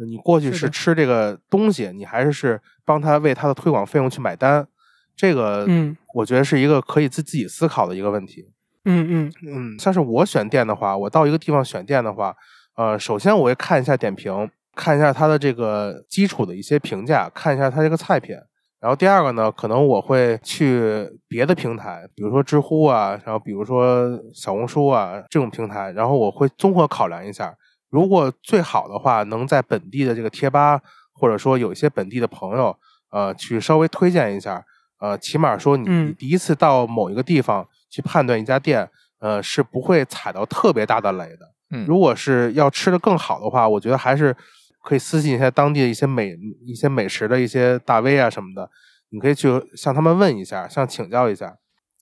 [0.06, 4.68] 你过去是吃这个东西，你还是是帮他为他的推广费用去买单，
[5.16, 8.50] 这个，嗯，我觉得是一个可以自自己思考的一个问题。
[8.86, 12.36] 嗯嗯嗯，像是我选店的话，我到一个地方选店的话，
[12.76, 18.36] 呃，首先我会看一下点评，看一下它的这个基础的一些评价，看一下它这个菜品。
[18.80, 27.54] 然后第二个呢，可能我会去别的平台，比如说知乎啊，然后比如说小红书啊这种平台，然后我会综合考量一下。
[27.92, 32.76] 如果最好的话，能在本地的这个贴吧，或者说有一些本地的朋友，
[33.12, 34.66] 呃，去稍微推荐一下，
[35.00, 41.52] 呃，起码说你第一次到某一个地方去判断一家店，呃，是不会踩到特别大的雷的。
[41.72, 44.36] 嗯，如果是要吃的更好的话，我觉得还是
[44.82, 48.70] 可以私信一下当地的一些美一些美食的一些大 V 啊什么的，
[49.10, 51.58] 你可以去向他们问一下，向请教一下，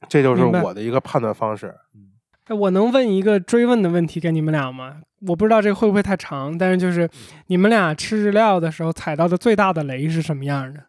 [0.08, 1.76] 这就是我的一个判断方式。
[2.50, 5.02] 哎，我能问一个追问的问题给你们俩吗？
[5.28, 7.08] 我不知道这个会不会太长，但是就是
[7.46, 10.84] 你们俩吃日料的时候踩到的最大的雷是什么样的？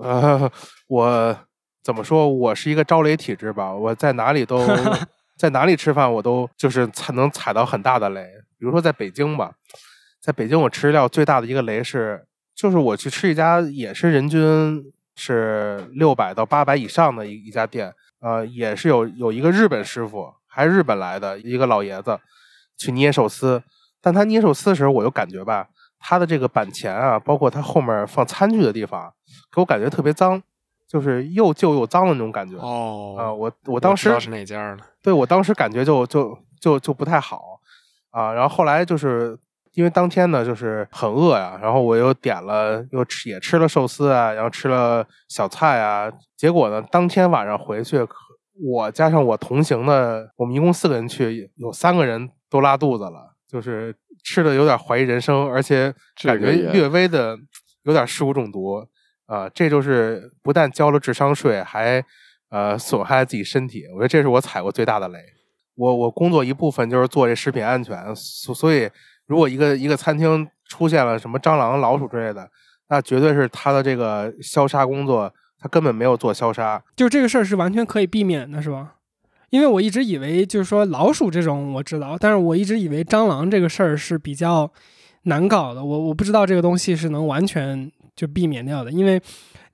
[0.00, 0.48] 呃，
[0.86, 1.36] 我
[1.82, 2.28] 怎么说？
[2.28, 3.74] 我是一个招雷体质吧。
[3.74, 4.64] 我在哪里都
[5.36, 8.24] 在哪里吃饭，我都就是才能踩到很大的雷。
[8.56, 9.50] 比如说在北京吧，
[10.20, 14.84] 在北京我吃日料最大的一个雷是，就是我去吃一家也是人均
[15.16, 20.32] 是六百到八百以上的一一家店，呃，也是有有一个日本师傅。
[20.60, 22.20] 还是日本来的一个老爷子
[22.76, 23.62] 去捏寿司，
[24.02, 25.66] 但他捏寿司的时候，我就感觉吧，
[25.98, 29.10] 他的这个板前啊，包括他后面放餐具的地方，
[29.50, 30.42] 给我感觉特别脏，
[30.86, 32.58] 就是又旧又脏的那种感觉。
[32.58, 34.76] 哦，啊，我我当时是哪家了。
[35.02, 37.58] 对，我当时感觉就就就就不太好
[38.10, 38.34] 啊。
[38.34, 39.38] 然后后来就是
[39.72, 46.12] 因为当天呢，就是很饿呀，然后我又点了，又吃也吃了寿司啊，然后吃了小菜啊。
[46.36, 48.06] 结果呢，当天晚上回去。
[48.62, 57.38] 我加上我同行的，我们一共四个人去，有三个人都拉肚子了，就是吃的有点怀疑人生，而且感觉略微的
[57.84, 58.86] 有点食物中毒。
[59.26, 62.04] 啊，这就是不但交了智商税，还
[62.50, 63.84] 呃损害了自己身体。
[63.94, 65.20] 我觉得这是我踩过最大的雷。
[65.76, 68.90] 我我工作一部分就是做这食品安全，所所以
[69.26, 72.50] 如果一个一个餐厅出现了什么蟑螂、老鼠之类的，
[72.88, 76.82] 那绝对是他的这个消杀工作，他根本没有做消杀。
[76.96, 78.94] 就这个事儿是完全可以避免的，是吧？
[79.50, 84.70] 因为我一直以为就是说老鼠这种我知道，但是我一直以为蟑螂这个事儿是比较
[85.24, 85.84] 难搞的。
[85.84, 89.20] 我我不知道这个东西是能完全就避免掉的，因为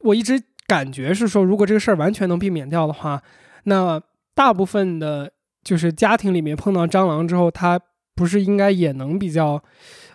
[0.00, 3.22] 我一直感觉是说，如果这个事儿完全能避免掉的话，
[3.64, 4.00] 那
[4.34, 5.30] 大部分的。
[5.66, 7.76] 就是家庭里面碰到蟑螂之后，它
[8.14, 9.60] 不是应该也能比较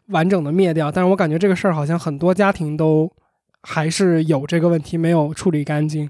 [0.07, 0.89] 完整的灭掉？
[0.89, 3.11] 但是我感觉这个事儿好像很多家庭都
[3.63, 6.09] 还是有这个问题没有处理干净。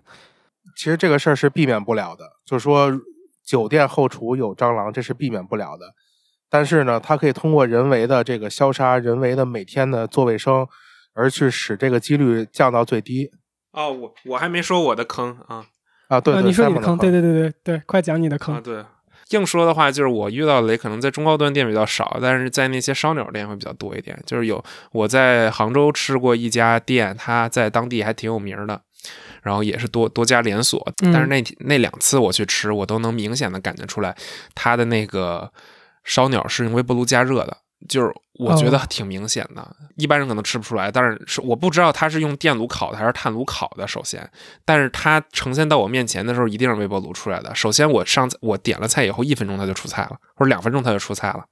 [0.76, 2.92] 其实这个事儿是避免不了的，就是说
[3.46, 5.94] 酒店后厨有蟑螂，这是避免不了的。
[6.50, 10.68] 但是呢，它可以通过人为的这个消杀，人为的每天的做卫生，
[11.14, 13.32] 而去使这个几率降到最低。
[13.72, 15.66] 哦，我我还没说我的坑啊
[16.10, 16.20] 啊！
[16.20, 18.62] 对，你说你的坑，对对对对对，快讲你的坑啊。
[18.62, 18.84] 对。
[19.32, 24.18] 硬说的话，就是我遇到的雷可能在中高端店比较少，但是在那些烧鸟店会比较多一点。
[24.26, 28.82] 就是有我在杭州吃过一家店，它在当地还挺有名的，
[29.42, 30.86] 然后也是多多家连锁。
[31.02, 34.16] 但是那那两次我去吃，我都能明显的感觉出来，
[34.54, 35.52] 它的那个
[36.04, 37.58] 烧鸟是用微波炉加热的。
[37.90, 43.88] 就是我觉得挺明显的，一般人可能吃不出来，但是是我不知道它是用电炉烤的还是炭炉烤的。
[43.88, 44.28] 首先，
[44.66, 47.54] 但是它呈现到我面前的时候，一定是微波炉出来的。
[47.54, 51.46] 首先，我上我点了菜以后，一分钟它就出菜了，或者两分钟它就出菜了。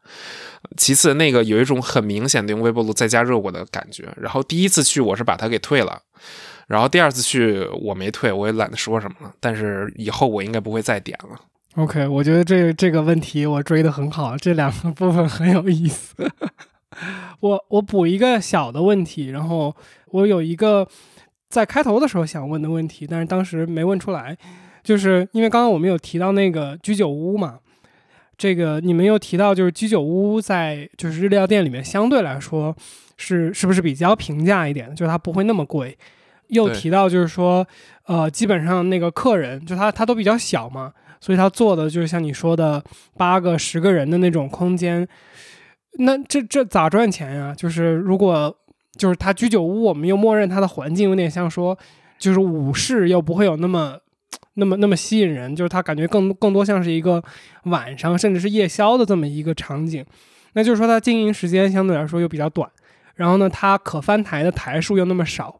[0.77, 4.11] 其次，那个有一种很明显的用微波炉再加热过的感觉。
[4.17, 6.01] 然后第一次去我是把它给退了，
[6.67, 9.33] 然后第二次去我没退，我也懒得说什么了。
[9.39, 11.39] 但是以后我应该不会再点了。
[11.75, 16.15] OK，我觉得这这个问题我追得很好，这两个部分很有意思。
[17.39, 19.75] 我我补一个小的问题，然后
[20.07, 20.87] 我有一个
[21.49, 24.37] 在开头的时候想问的问题，但是当时没问出来，
[24.83, 27.59] 就是因为刚刚我们有提到那个居酒屋嘛，
[28.37, 32.75] 这个你们又提到就是居酒屋在就是日料店里面相对来说
[33.17, 35.97] 是是不是比较平价一点，就是它不会那么贵，
[36.47, 37.65] 又提到就是说
[38.05, 40.91] 呃基本上那个客人就他他都比较小嘛。
[41.21, 42.81] 所以他做的就是像你说的
[43.17, 45.05] 八个、十个人的那种空间，
[45.97, 47.53] 那这这咋赚钱呀？
[47.57, 48.55] 就是如果
[48.97, 51.77] 就是他居酒屋，我们又默认它的环境有点像说，
[52.17, 53.97] 就是午市又不会有那么
[54.53, 57.23] 那么那么吸引人，就是他感觉更更多像是一个
[57.63, 60.05] 晚上甚至是夜宵的这么一个场景。
[60.53, 62.69] 那就是说它经营时间相对来说又比较短，
[63.15, 65.59] 然后呢，它可翻台的台数又那么少。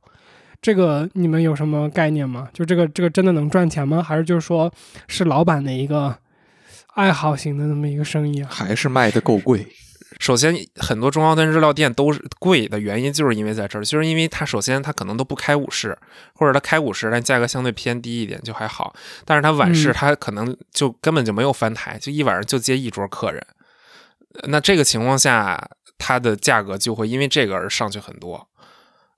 [0.61, 2.49] 这个你们有什么概念吗？
[2.51, 4.03] 就这个这个真的能赚钱吗？
[4.03, 4.69] 还是就是说
[5.07, 6.17] 是老板的一个
[6.95, 8.43] 爱好型的那么一个生意？
[8.43, 9.65] 还是卖的够贵？
[10.17, 15.95] 首先，很多中高端日料店都是贵的原因，就是因为在这儿，就是因为它首先它可能都不开午市，
[16.33, 18.95] 或者它开午市，但价格相对偏低一点就还好。
[19.23, 23.45] 但是它晚市，它可能就根本就没有翻台，就一晚上就接一桌客人。
[24.47, 28.47] 那这个情况下，它的价格就会因为这个而上去很多。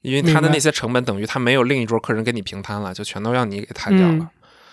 [0.02, 4.30] 因为他的那些成本等于他没有另一桌客人跟你平摊了，就全都让你给摊掉了。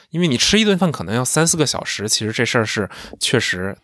[0.08, 2.88] 因为你吃一顿饭可能要三四个小时，其实这事儿是
[3.20, 3.76] 确实。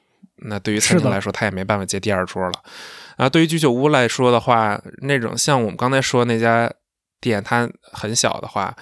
[0.44, 2.52] 那对于餐厅来说，他也没办法接第二桌了。
[3.16, 6.70] 啊，对于居酒屋来说的话，那种像我们刚才说那家
[7.20, 8.74] 店，它很小的话，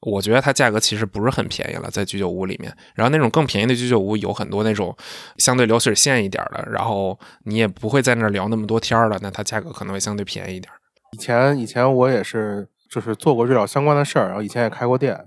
[0.00, 2.72] 我觉得它价格其实不是很便宜了，在居酒屋里面。
[2.94, 4.96] 然后那种更便宜的居酒屋有很多那种
[5.38, 10.72] 相对流水线一点的，然后你也不会在那儿聊那么多天了，那它价格可能会相对便宜一点。
[11.12, 15.18] 以前以前我也是，就是做过日料相关的事儿，然后以前也开过店。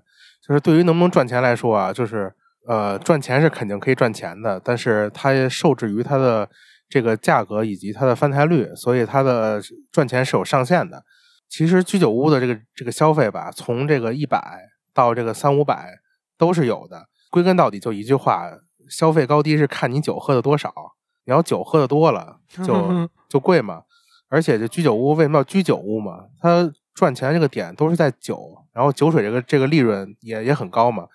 [0.47, 2.33] 就是对于能不能赚钱来说啊，就是
[2.67, 6.49] 呃赚钱是肯定可以赚钱的，但是它受制于它的
[6.89, 11.03] 这个价格以及它的翻台率，所以它的赚钱是有上限的。
[11.49, 14.41] 其实居酒屋的这个这个消费吧，从这个一百
[14.93, 15.89] 到这个三五百
[16.37, 17.07] 都是有的。
[17.29, 18.49] 归根到底就一句话，
[18.89, 20.73] 消费高低是看你酒喝的多少。
[21.25, 23.83] 你要酒喝的多了， 就就贵嘛。
[24.29, 26.25] 而且这居酒屋为什么要居酒屋嘛？
[26.39, 31.05] 它赚钱这个点都是在酒，然后酒水这个这个利润也也很高嘛。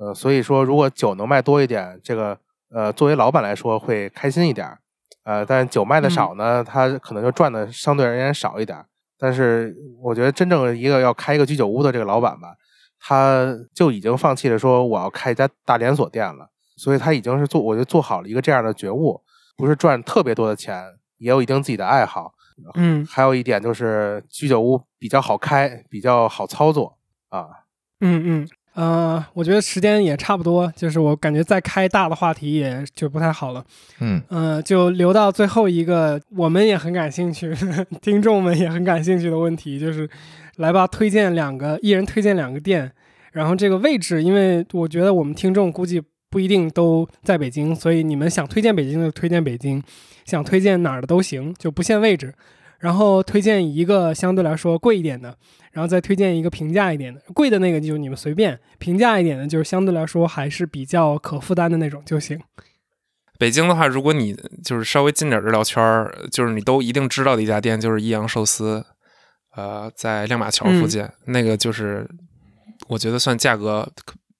[0.00, 2.36] 呃，所以说如果酒能卖多一点，这个
[2.70, 4.66] 呃作为老板来说会开心一点。
[5.24, 8.82] 呃，但是酒卖的少呢，他可能就赚的相对而言少一点。
[9.18, 12.54] 但是我觉得真正一个要开一个居酒屋的这个老板吧，
[12.98, 16.48] 他就已经放弃了说我要开一家大连锁店了，
[16.78, 19.20] 所以他已经是做我就做好了一个这样的觉悟，
[19.58, 20.82] 不是赚特别多的钱，
[21.18, 22.32] 也有一定自己的爱好。
[22.74, 26.98] 嗯，还有一点就是居酒屋比较好开，比较好操作
[27.28, 27.46] 啊。
[28.00, 33.64] 嗯嗯呃，我觉得时间也差不多，就是我感觉再开大的话题也就不太好了。
[34.00, 37.52] 嗯呃，就留到最后一个，我们也很感兴趣，
[38.00, 40.08] 听众们也很感兴趣的问题，就是
[40.56, 42.90] 来吧，推荐两个，一人推荐两个店。
[43.32, 49.82] 然后这个位置，因为我觉得我们听众估计不一定都在北京，所以你们想推荐北京的推荐北京，
[50.24, 52.34] 想推荐哪儿的都行，就不限位置。
[52.80, 55.36] 然后推荐一个相对来说贵一点的，
[55.72, 57.20] 然后再推荐一个平价一点的。
[57.34, 62.40] 贵的那个就你们随便，平价一点的就是相对来说还是比较可负担的那种就行。
[63.38, 68.84] 北京的话，如果你就是稍微近点日料圈儿，就是你都一定知道的一家店，就是益阳寿司，
[69.56, 72.06] 呃，在亮马桥附近，那个就是
[72.88, 73.90] 我觉得算价格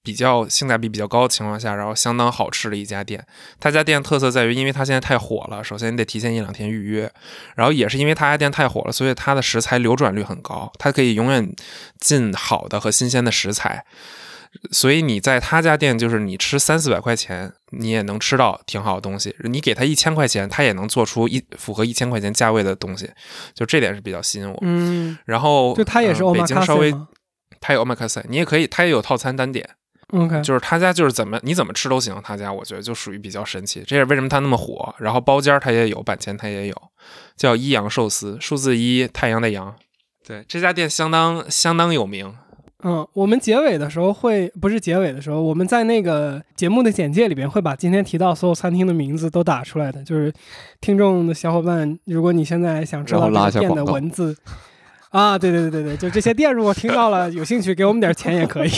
[0.02, 3.24] 比较性价比比较高的情况下，然后相当好吃的一家店。
[3.58, 7.12] 他家店特色在于，因为他现在太火了，首先你得提前一两天预约，
[7.54, 11.54] 然后也是因为他家店太火了，所以它的食材流转率很高，它可以永远
[11.98, 13.84] 进好的和新鲜的食材。
[14.72, 19.32] 所以你在他家店，就是你吃三四百块钱，你也能吃到挺好的东西。
[19.44, 23.08] 你给他一千块钱，他也能做出一符合一千块钱价位的东西，
[23.54, 24.58] 就这点是比较吸引我。
[24.62, 26.92] 嗯，然后就他也是呃北京稍微
[27.60, 29.70] 他有 omakase，你也可以，他也有套餐单点，
[30.12, 32.20] OK，就是他家就是怎么你怎么吃都行。
[32.22, 34.94] 他家我觉得就属于比较神奇，这也是为什么他那么火。
[34.98, 36.82] 然后包间儿他也有，板前他也有，
[37.36, 39.74] 叫一阳寿司，数字一，太阳的阳。
[40.26, 42.34] 对，这家店相当相当有名。
[42.82, 50.02] 嗯，我们结尾的时候会不是结尾的时候，我们在那个节目的简介里边会把今天提到所有餐厅的名字都打出来的。
[50.02, 50.32] 就是
[50.80, 54.34] 听众的小伙伴，如果你现在想知道拉这些店的文字
[55.10, 58.70] 啊，对对对对对，就这些店如果听到了有兴趣，给我们点钱也可以。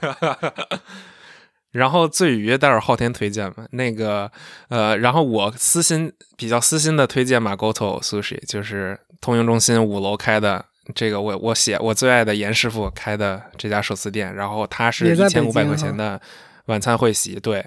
[1.72, 4.30] 然后醉鱼待会儿昊天推荐嘛，那个
[4.68, 10.64] 呃，然后我私心比较私心的推荐马 Goto Sushi，就是通用中心五楼开的。
[10.94, 16.18] 这个我我写我最爱的严师傅开的这家寿司店，然后它是一千五百块钱的
[16.64, 17.62] 晚餐会席，对。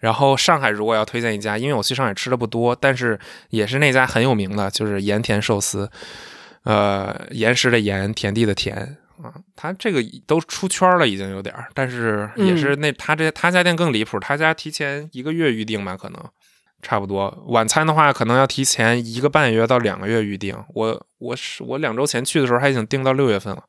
[0.00, 3.20] 然后上海如果要推荐一家，因为我去上海吃的不多，但是
[3.50, 5.90] 也是那家很有名的，就是盐田寿司，
[6.62, 16.20] 呃，岩石的岩，田地的田啊，他这个都出圈了，已经有点儿，但是也是那他这他家店更离谱，他家提前一个月预定吧，可能
[16.82, 17.44] 差不多。
[17.48, 20.56] 晚餐的话，可能要提前一个半月到两个月预定。
[20.74, 23.62] 我我是我两周前去的时候，还已经订到六月份了。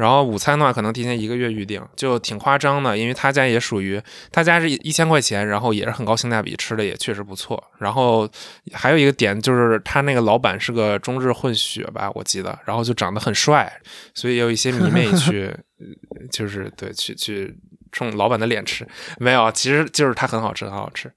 [0.00, 4.00] 然后午餐的话，可能提前一个月预定，就挺夸张的，因为他家也属于
[4.32, 7.62] 他家是一千块钱，然后也是很高性价比，吃的也确实不错。
[7.78, 8.26] 然后
[8.72, 13.70] 还有一个点就是他那个老板是个中日混血吧，我记得，然后就长得很帅，
[14.14, 17.54] 所以有一些迷妹去，呃 就是对去去
[17.92, 18.88] 冲老板的脸吃，
[19.18, 21.12] 没有，其实就是它很好吃，很好吃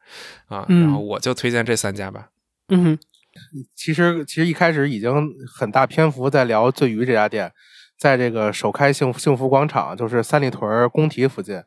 [0.47, 0.65] 啊。
[0.67, 2.27] 嗯然后我就推荐这三家吧。
[2.67, 2.99] 嗯哼，
[3.73, 7.49] 其实其实一开始已经很大篇幅在聊醉鱼这家店，
[7.97, 11.61] 在这个首开幸福幸福广场，就是三里屯儿工体附近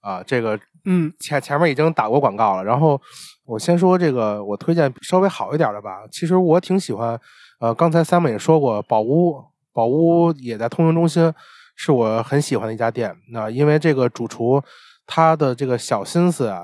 [0.00, 2.64] 啊，这个嗯前前面已经打过广告了。
[2.64, 3.00] 然后
[3.44, 5.98] 我先说这个，我推荐稍微好一点的吧。
[6.10, 7.18] 其实我挺喜欢，
[7.60, 11.32] 呃，刚才 Simon 也说过，宝屋宝屋也在通用中心，
[11.76, 13.14] 是我很喜欢的一家店。
[13.30, 14.62] 那因为这个主厨
[15.06, 16.62] 他的这个小心思啊，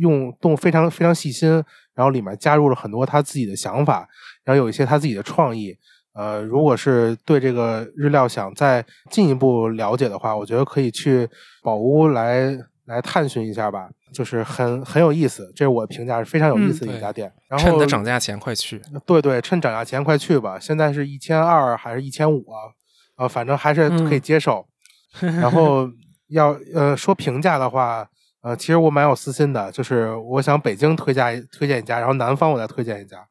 [0.00, 1.50] 用动非常非常细心，
[1.94, 4.06] 然后里面加入了很多他自己的想法，
[4.44, 5.76] 然后有一些他自己的创意。
[6.16, 11.28] 呃，如果是对这个日料想再进一步了解的话，我觉得可以去
[11.62, 17.30] 宝屋来来探寻一下吧，就是很很有意思，这是我评价，是非常有意思的一家店。
[17.48, 18.80] 然后趁它涨价前快去。
[19.04, 22.72] 对对，趁涨价前快去吧，现在是一千二还是一千五啊？
[23.18, 24.66] 呃，反正还是可以接受。
[25.20, 25.88] 然后
[26.28, 28.06] 要呃说评价的话，
[28.42, 33.26] 呃，其实我蛮有私心的，就是我想北京推荐推荐一家，然后南方我再推荐一家。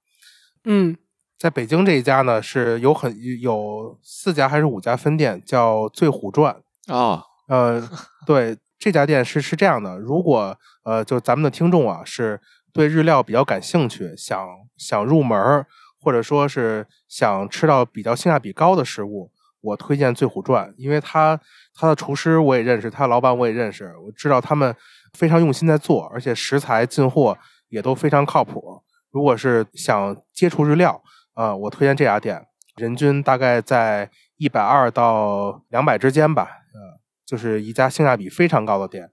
[0.65, 0.95] 嗯
[1.37, 6.55] 在北京这一家呢，是有很有四家还是五家分店，叫醉虎传。
[6.87, 7.81] 啊，呃，
[8.25, 12.39] 对，这家店是是这样的，如果呃，就咱们的听众啊，是
[12.71, 15.65] 对日料比较感兴趣，想想入门儿，
[15.99, 19.31] 或者说是想吃到比较性价比高的食物，
[19.61, 21.39] 我推荐醉虎传，因为他
[21.73, 24.73] 他的厨师我也认识，他的老板我也认识，我知道他们
[25.13, 27.37] 非常用心在做，而且食材进货
[27.69, 28.81] 也都非常靠谱。
[29.11, 31.01] 如果是想接触日料，
[31.35, 32.41] 啊、我推荐这家店，
[32.77, 39.09] 人均大概在一百二到两百之间吧，呃，就是一家性价比非常高的店，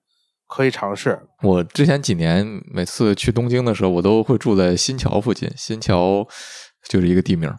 [0.48, 1.20] 可以尝试。
[1.42, 5.50] 我之前几年每次去东京的时候，我都会住在新桥附近。
[5.56, 6.26] 新桥
[6.88, 7.52] 就是一个地名。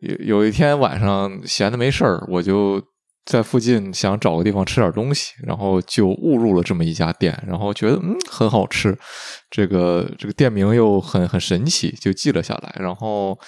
[0.00, 2.82] 有有一天晚上闲的没事儿，我就
[3.24, 8.96] 在附近想找个地方吃点东西，然后就误入了这么一家店，然后觉得嗯很好吃，
[9.50, 12.76] 这个这个店名又很很神奇，就记了下来。
[12.78, 13.38] 然后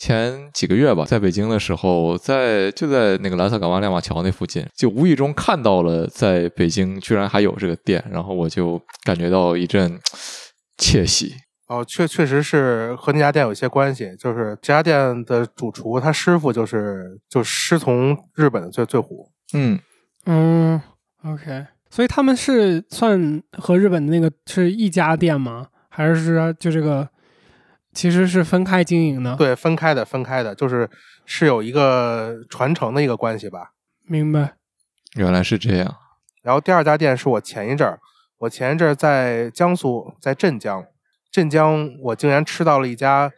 [0.00, 10.00] 前几个月吧，在北京的时候，在就在那个蓝色港湾亮马桥那附近，就无意中看到了在北京居然还有这个店，然后我就感觉到一阵
[10.78, 11.34] 窃喜。
[11.66, 19.78] 哦，确确实是和那家店有一些关系，就是这家店的主厨他师傅就是就师从日本的醉醉虎，嗯，
[20.24, 20.80] 嗯
[21.26, 25.66] ，OK，所以他们是算和日本的那个是一家店吗？
[25.90, 27.06] 还是说就这个
[27.92, 30.88] 其实是分开经营的？，对，分开的分开的，就是
[31.24, 33.72] 是有一个传承的一个关系吧。
[34.06, 34.54] 明白。
[35.16, 35.96] 原来是这样。
[36.42, 37.98] 然后第二家店是我前一阵儿，
[38.38, 40.84] 我前一阵儿在江苏，在镇江，
[41.30, 43.30] 镇江我竟然吃到了一家，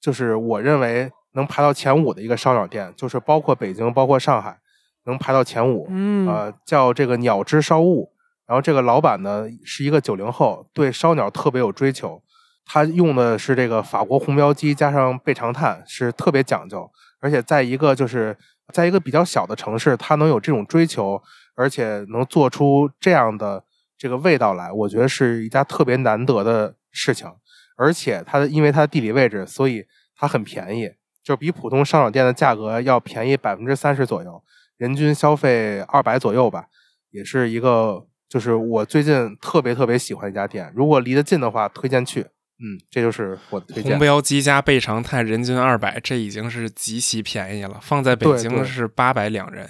[0.00, 4.58] 就是我认为能排到前五的一个烧鸟店，就是包括北京，包括上海，
[5.06, 5.86] 能排到前五。
[5.88, 8.12] 嗯，呃，叫这个鸟之烧物。
[8.46, 12.22] 然后这个老板呢是一个九零后，对烧鸟特别有追求。
[12.64, 16.90] 他用的是这个法国红标鸡加上倍长炭，是特别讲究。
[17.20, 18.36] 而且在一个就是
[18.72, 21.22] 在一个比较小的城市，他能有这种追求，
[21.54, 23.64] 而且能做出这样的
[23.96, 27.30] 这个味道来，我觉得是一家特别难得的事情。
[27.76, 29.84] 而且它因为它的地理位置，所以
[30.16, 30.90] 它很便宜，
[31.22, 34.42] 就比普通烧鸟店的价格要便宜百分之三十左右，
[34.76, 36.66] 人均消费二百左右吧，
[37.10, 42.26] 也是一个就是我最近特别特别喜欢一家店，如果离得近的话，推荐去。
[42.60, 43.98] 嗯，这就是我的推荐红。
[43.98, 47.78] 标鸡加倍长炭，人均二百，这已经是极其便宜了。
[47.82, 49.68] 放在北京是八百两人。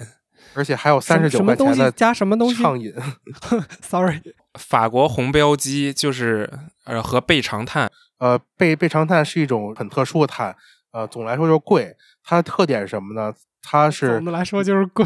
[0.53, 2.93] 而且还有三十九什么东块钱的西加什么东西畅饮。？
[3.81, 4.21] Sorry，
[4.57, 6.49] 法国红标鸡就是
[6.85, 10.55] 呃和倍长炭，呃，倍倍长炭是一种很特殊的炭，
[10.93, 11.93] 呃，总来说就是贵。
[12.23, 13.33] 它的特点是什么呢？
[13.61, 15.05] 它是总的来说就是贵。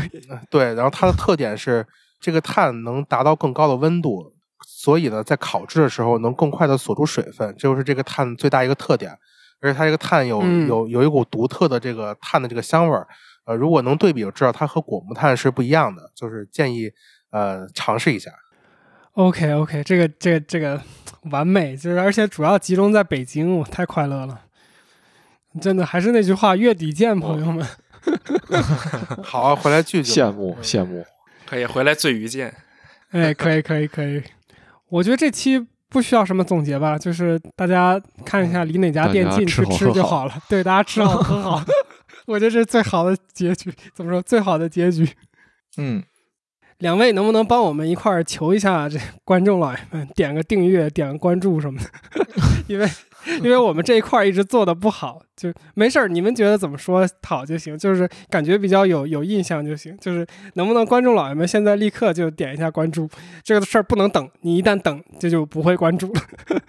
[0.51, 1.83] 对，然后它的特点是
[2.19, 4.31] 这个碳能达到更高的温度，
[4.65, 9.17] 所以呢，在烤制的时候能更快的锁住水分，这就是这个碳最大一个特点。
[9.61, 13.05] 而且它这个碳有、嗯有有一股独特的这个碳的这个香味儿，
[13.45, 16.89] 呃，如果能对比就知道它和果木炭是不一样的，就是建议
[17.31, 18.31] 呃尝试一下。
[19.13, 20.81] OK OK，这个这个这个
[21.31, 24.39] 完美，就是而且主要集中在北京，我太快乐了。
[25.59, 27.67] 真的还是那句话，月底见，朋友们。
[29.21, 30.13] 好啊，回来聚聚。
[30.13, 31.05] 羡慕羡慕。
[31.45, 32.55] 可以回来醉鱼见。
[33.09, 34.23] 哎，可以可以可以，
[34.89, 35.59] 我觉得这期
[35.89, 40.33] 不需要什么总结吧，就是大家看一下离哪家店近去吃就好了。
[40.47, 41.63] 对，大家吃好喝好，
[42.27, 43.73] 我觉得这是最好的结局。
[43.93, 44.21] 怎么说？
[44.21, 45.07] 最好的结局。
[45.77, 46.03] 嗯，
[46.79, 52.25] 两位能不能帮我们一块儿求一下这观众老爷们，点个订阅、点个关注什么的？
[52.67, 52.87] 因为
[53.41, 59.97] 因为我们这一块儿一直做的不好，就没事儿，你们觉得怎么说好就行，就是感觉比较有有印象就行。
[59.99, 63.09] 就是能不能观众老爷们现在立刻就点一下关注？
[63.43, 66.21] 这个事儿不能等，你一旦等，这就不会关注了。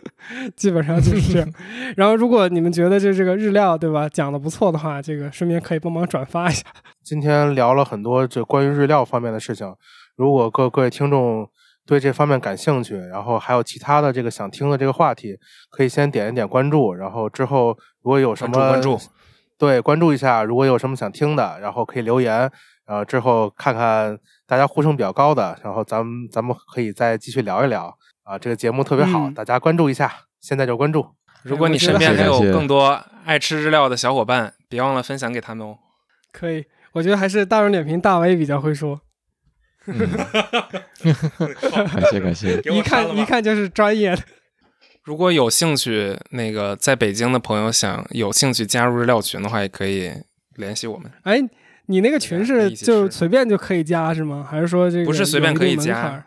[0.54, 1.48] 基本上就是这样。
[1.96, 6.64] 然后如果你们觉得就这个日料对吧讲的不错的话，这个顺便可以帮忙转发一下。
[7.02, 9.74] 今天聊了很多这关于日料方面的事情，
[10.16, 11.48] 如果各各位听众
[11.90, 15.36] 对这方面感兴趣，然后还有其他的这个想听的这个话题，
[15.70, 19.10] 可以先点一点关注，然后之后如果有什么关注关注
[19.58, 22.48] 对关注一下，如果有什么想听的，然后可以留言，
[22.86, 24.16] 然后之后看看
[24.46, 31.04] 大家呼声比较高的，然后咱们咱们可以再继续聊一聊啊，这个节目特别好，嗯大家关注一下，现在就关注。
[31.42, 35.76] 如果你身边还有更多爱吃日料的小伙伴，别忘了分享给他们哦。
[36.32, 39.00] 可以，我觉得还是大众点评大 V 比较会说，嗯
[39.92, 42.60] 感 谢感谢。
[42.64, 44.22] 一看一看就是专业的。
[45.04, 50.12] 如果有兴趣，那个在北京的朋友想有兴趣加入日料群的话，也可以
[50.56, 51.10] 联系我们。
[51.22, 51.40] 哎，
[51.86, 54.46] 你那个群是就随便就可以加是吗？
[54.48, 56.24] 还是说这个不是随便可以加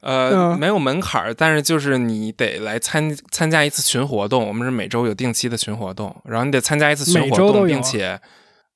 [0.00, 4.48] 呃，嗯没有门槛儿，但是就是你得来参参加一次群活动。
[4.48, 8.20] 我们是每周有定期的群活动，然后你得参加一次群活动，并且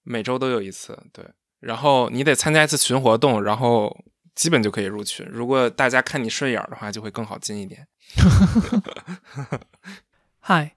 [0.04, 0.96] 每周都有一次。
[1.12, 1.24] 对，
[1.66, 4.04] 然后你得参加一次群活动，然后
[4.36, 5.26] 基本就可以入群。
[5.28, 7.88] 如果大家看你顺眼的话，就会更好进一点。
[10.38, 10.76] 嗨，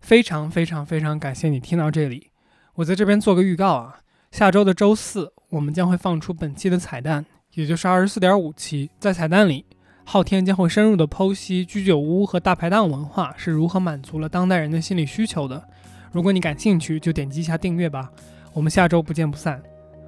[0.00, 2.30] 非常非常非常感谢你听到这里。
[2.76, 8.90] 我在这边做个预告啊，下周的周四我们将会放出本期的彩蛋，也就是二十四点五期。
[8.98, 9.66] 在彩蛋里，
[10.04, 15.68] 昊天将会深入的剖析居酒屋和大排档文化是如何满足了当代人的心理需求的。
[16.12, 18.10] 如果你感兴趣，就点击一下订阅吧。
[18.54, 19.62] 我们下周不见不散。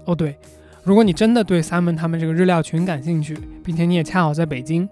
[0.05, 0.37] 哦对
[0.83, 4.89] 如果你真的对 simon 他们这个日料群感兴趣并且你也恰好在北京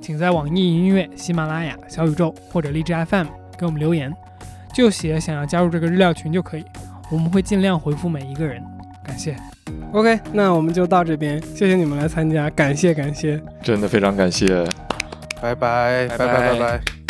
[0.00, 3.26] 请在网易云音乐喜马拉雅小宇宙或者荔枝 fm
[3.58, 4.12] 给我们留言
[4.74, 6.64] 就写想要加入这个日料群就可以
[7.10, 8.62] 我们会尽量回复每一个人
[9.04, 9.36] 感谢。
[9.92, 13.40] Ok 那我们就到这边谢谢你们来参加感谢感谢。
[13.62, 14.64] 真的非常感谢。
[15.40, 16.26] 拜拜拜拜。
[16.26, 17.03] 拜拜。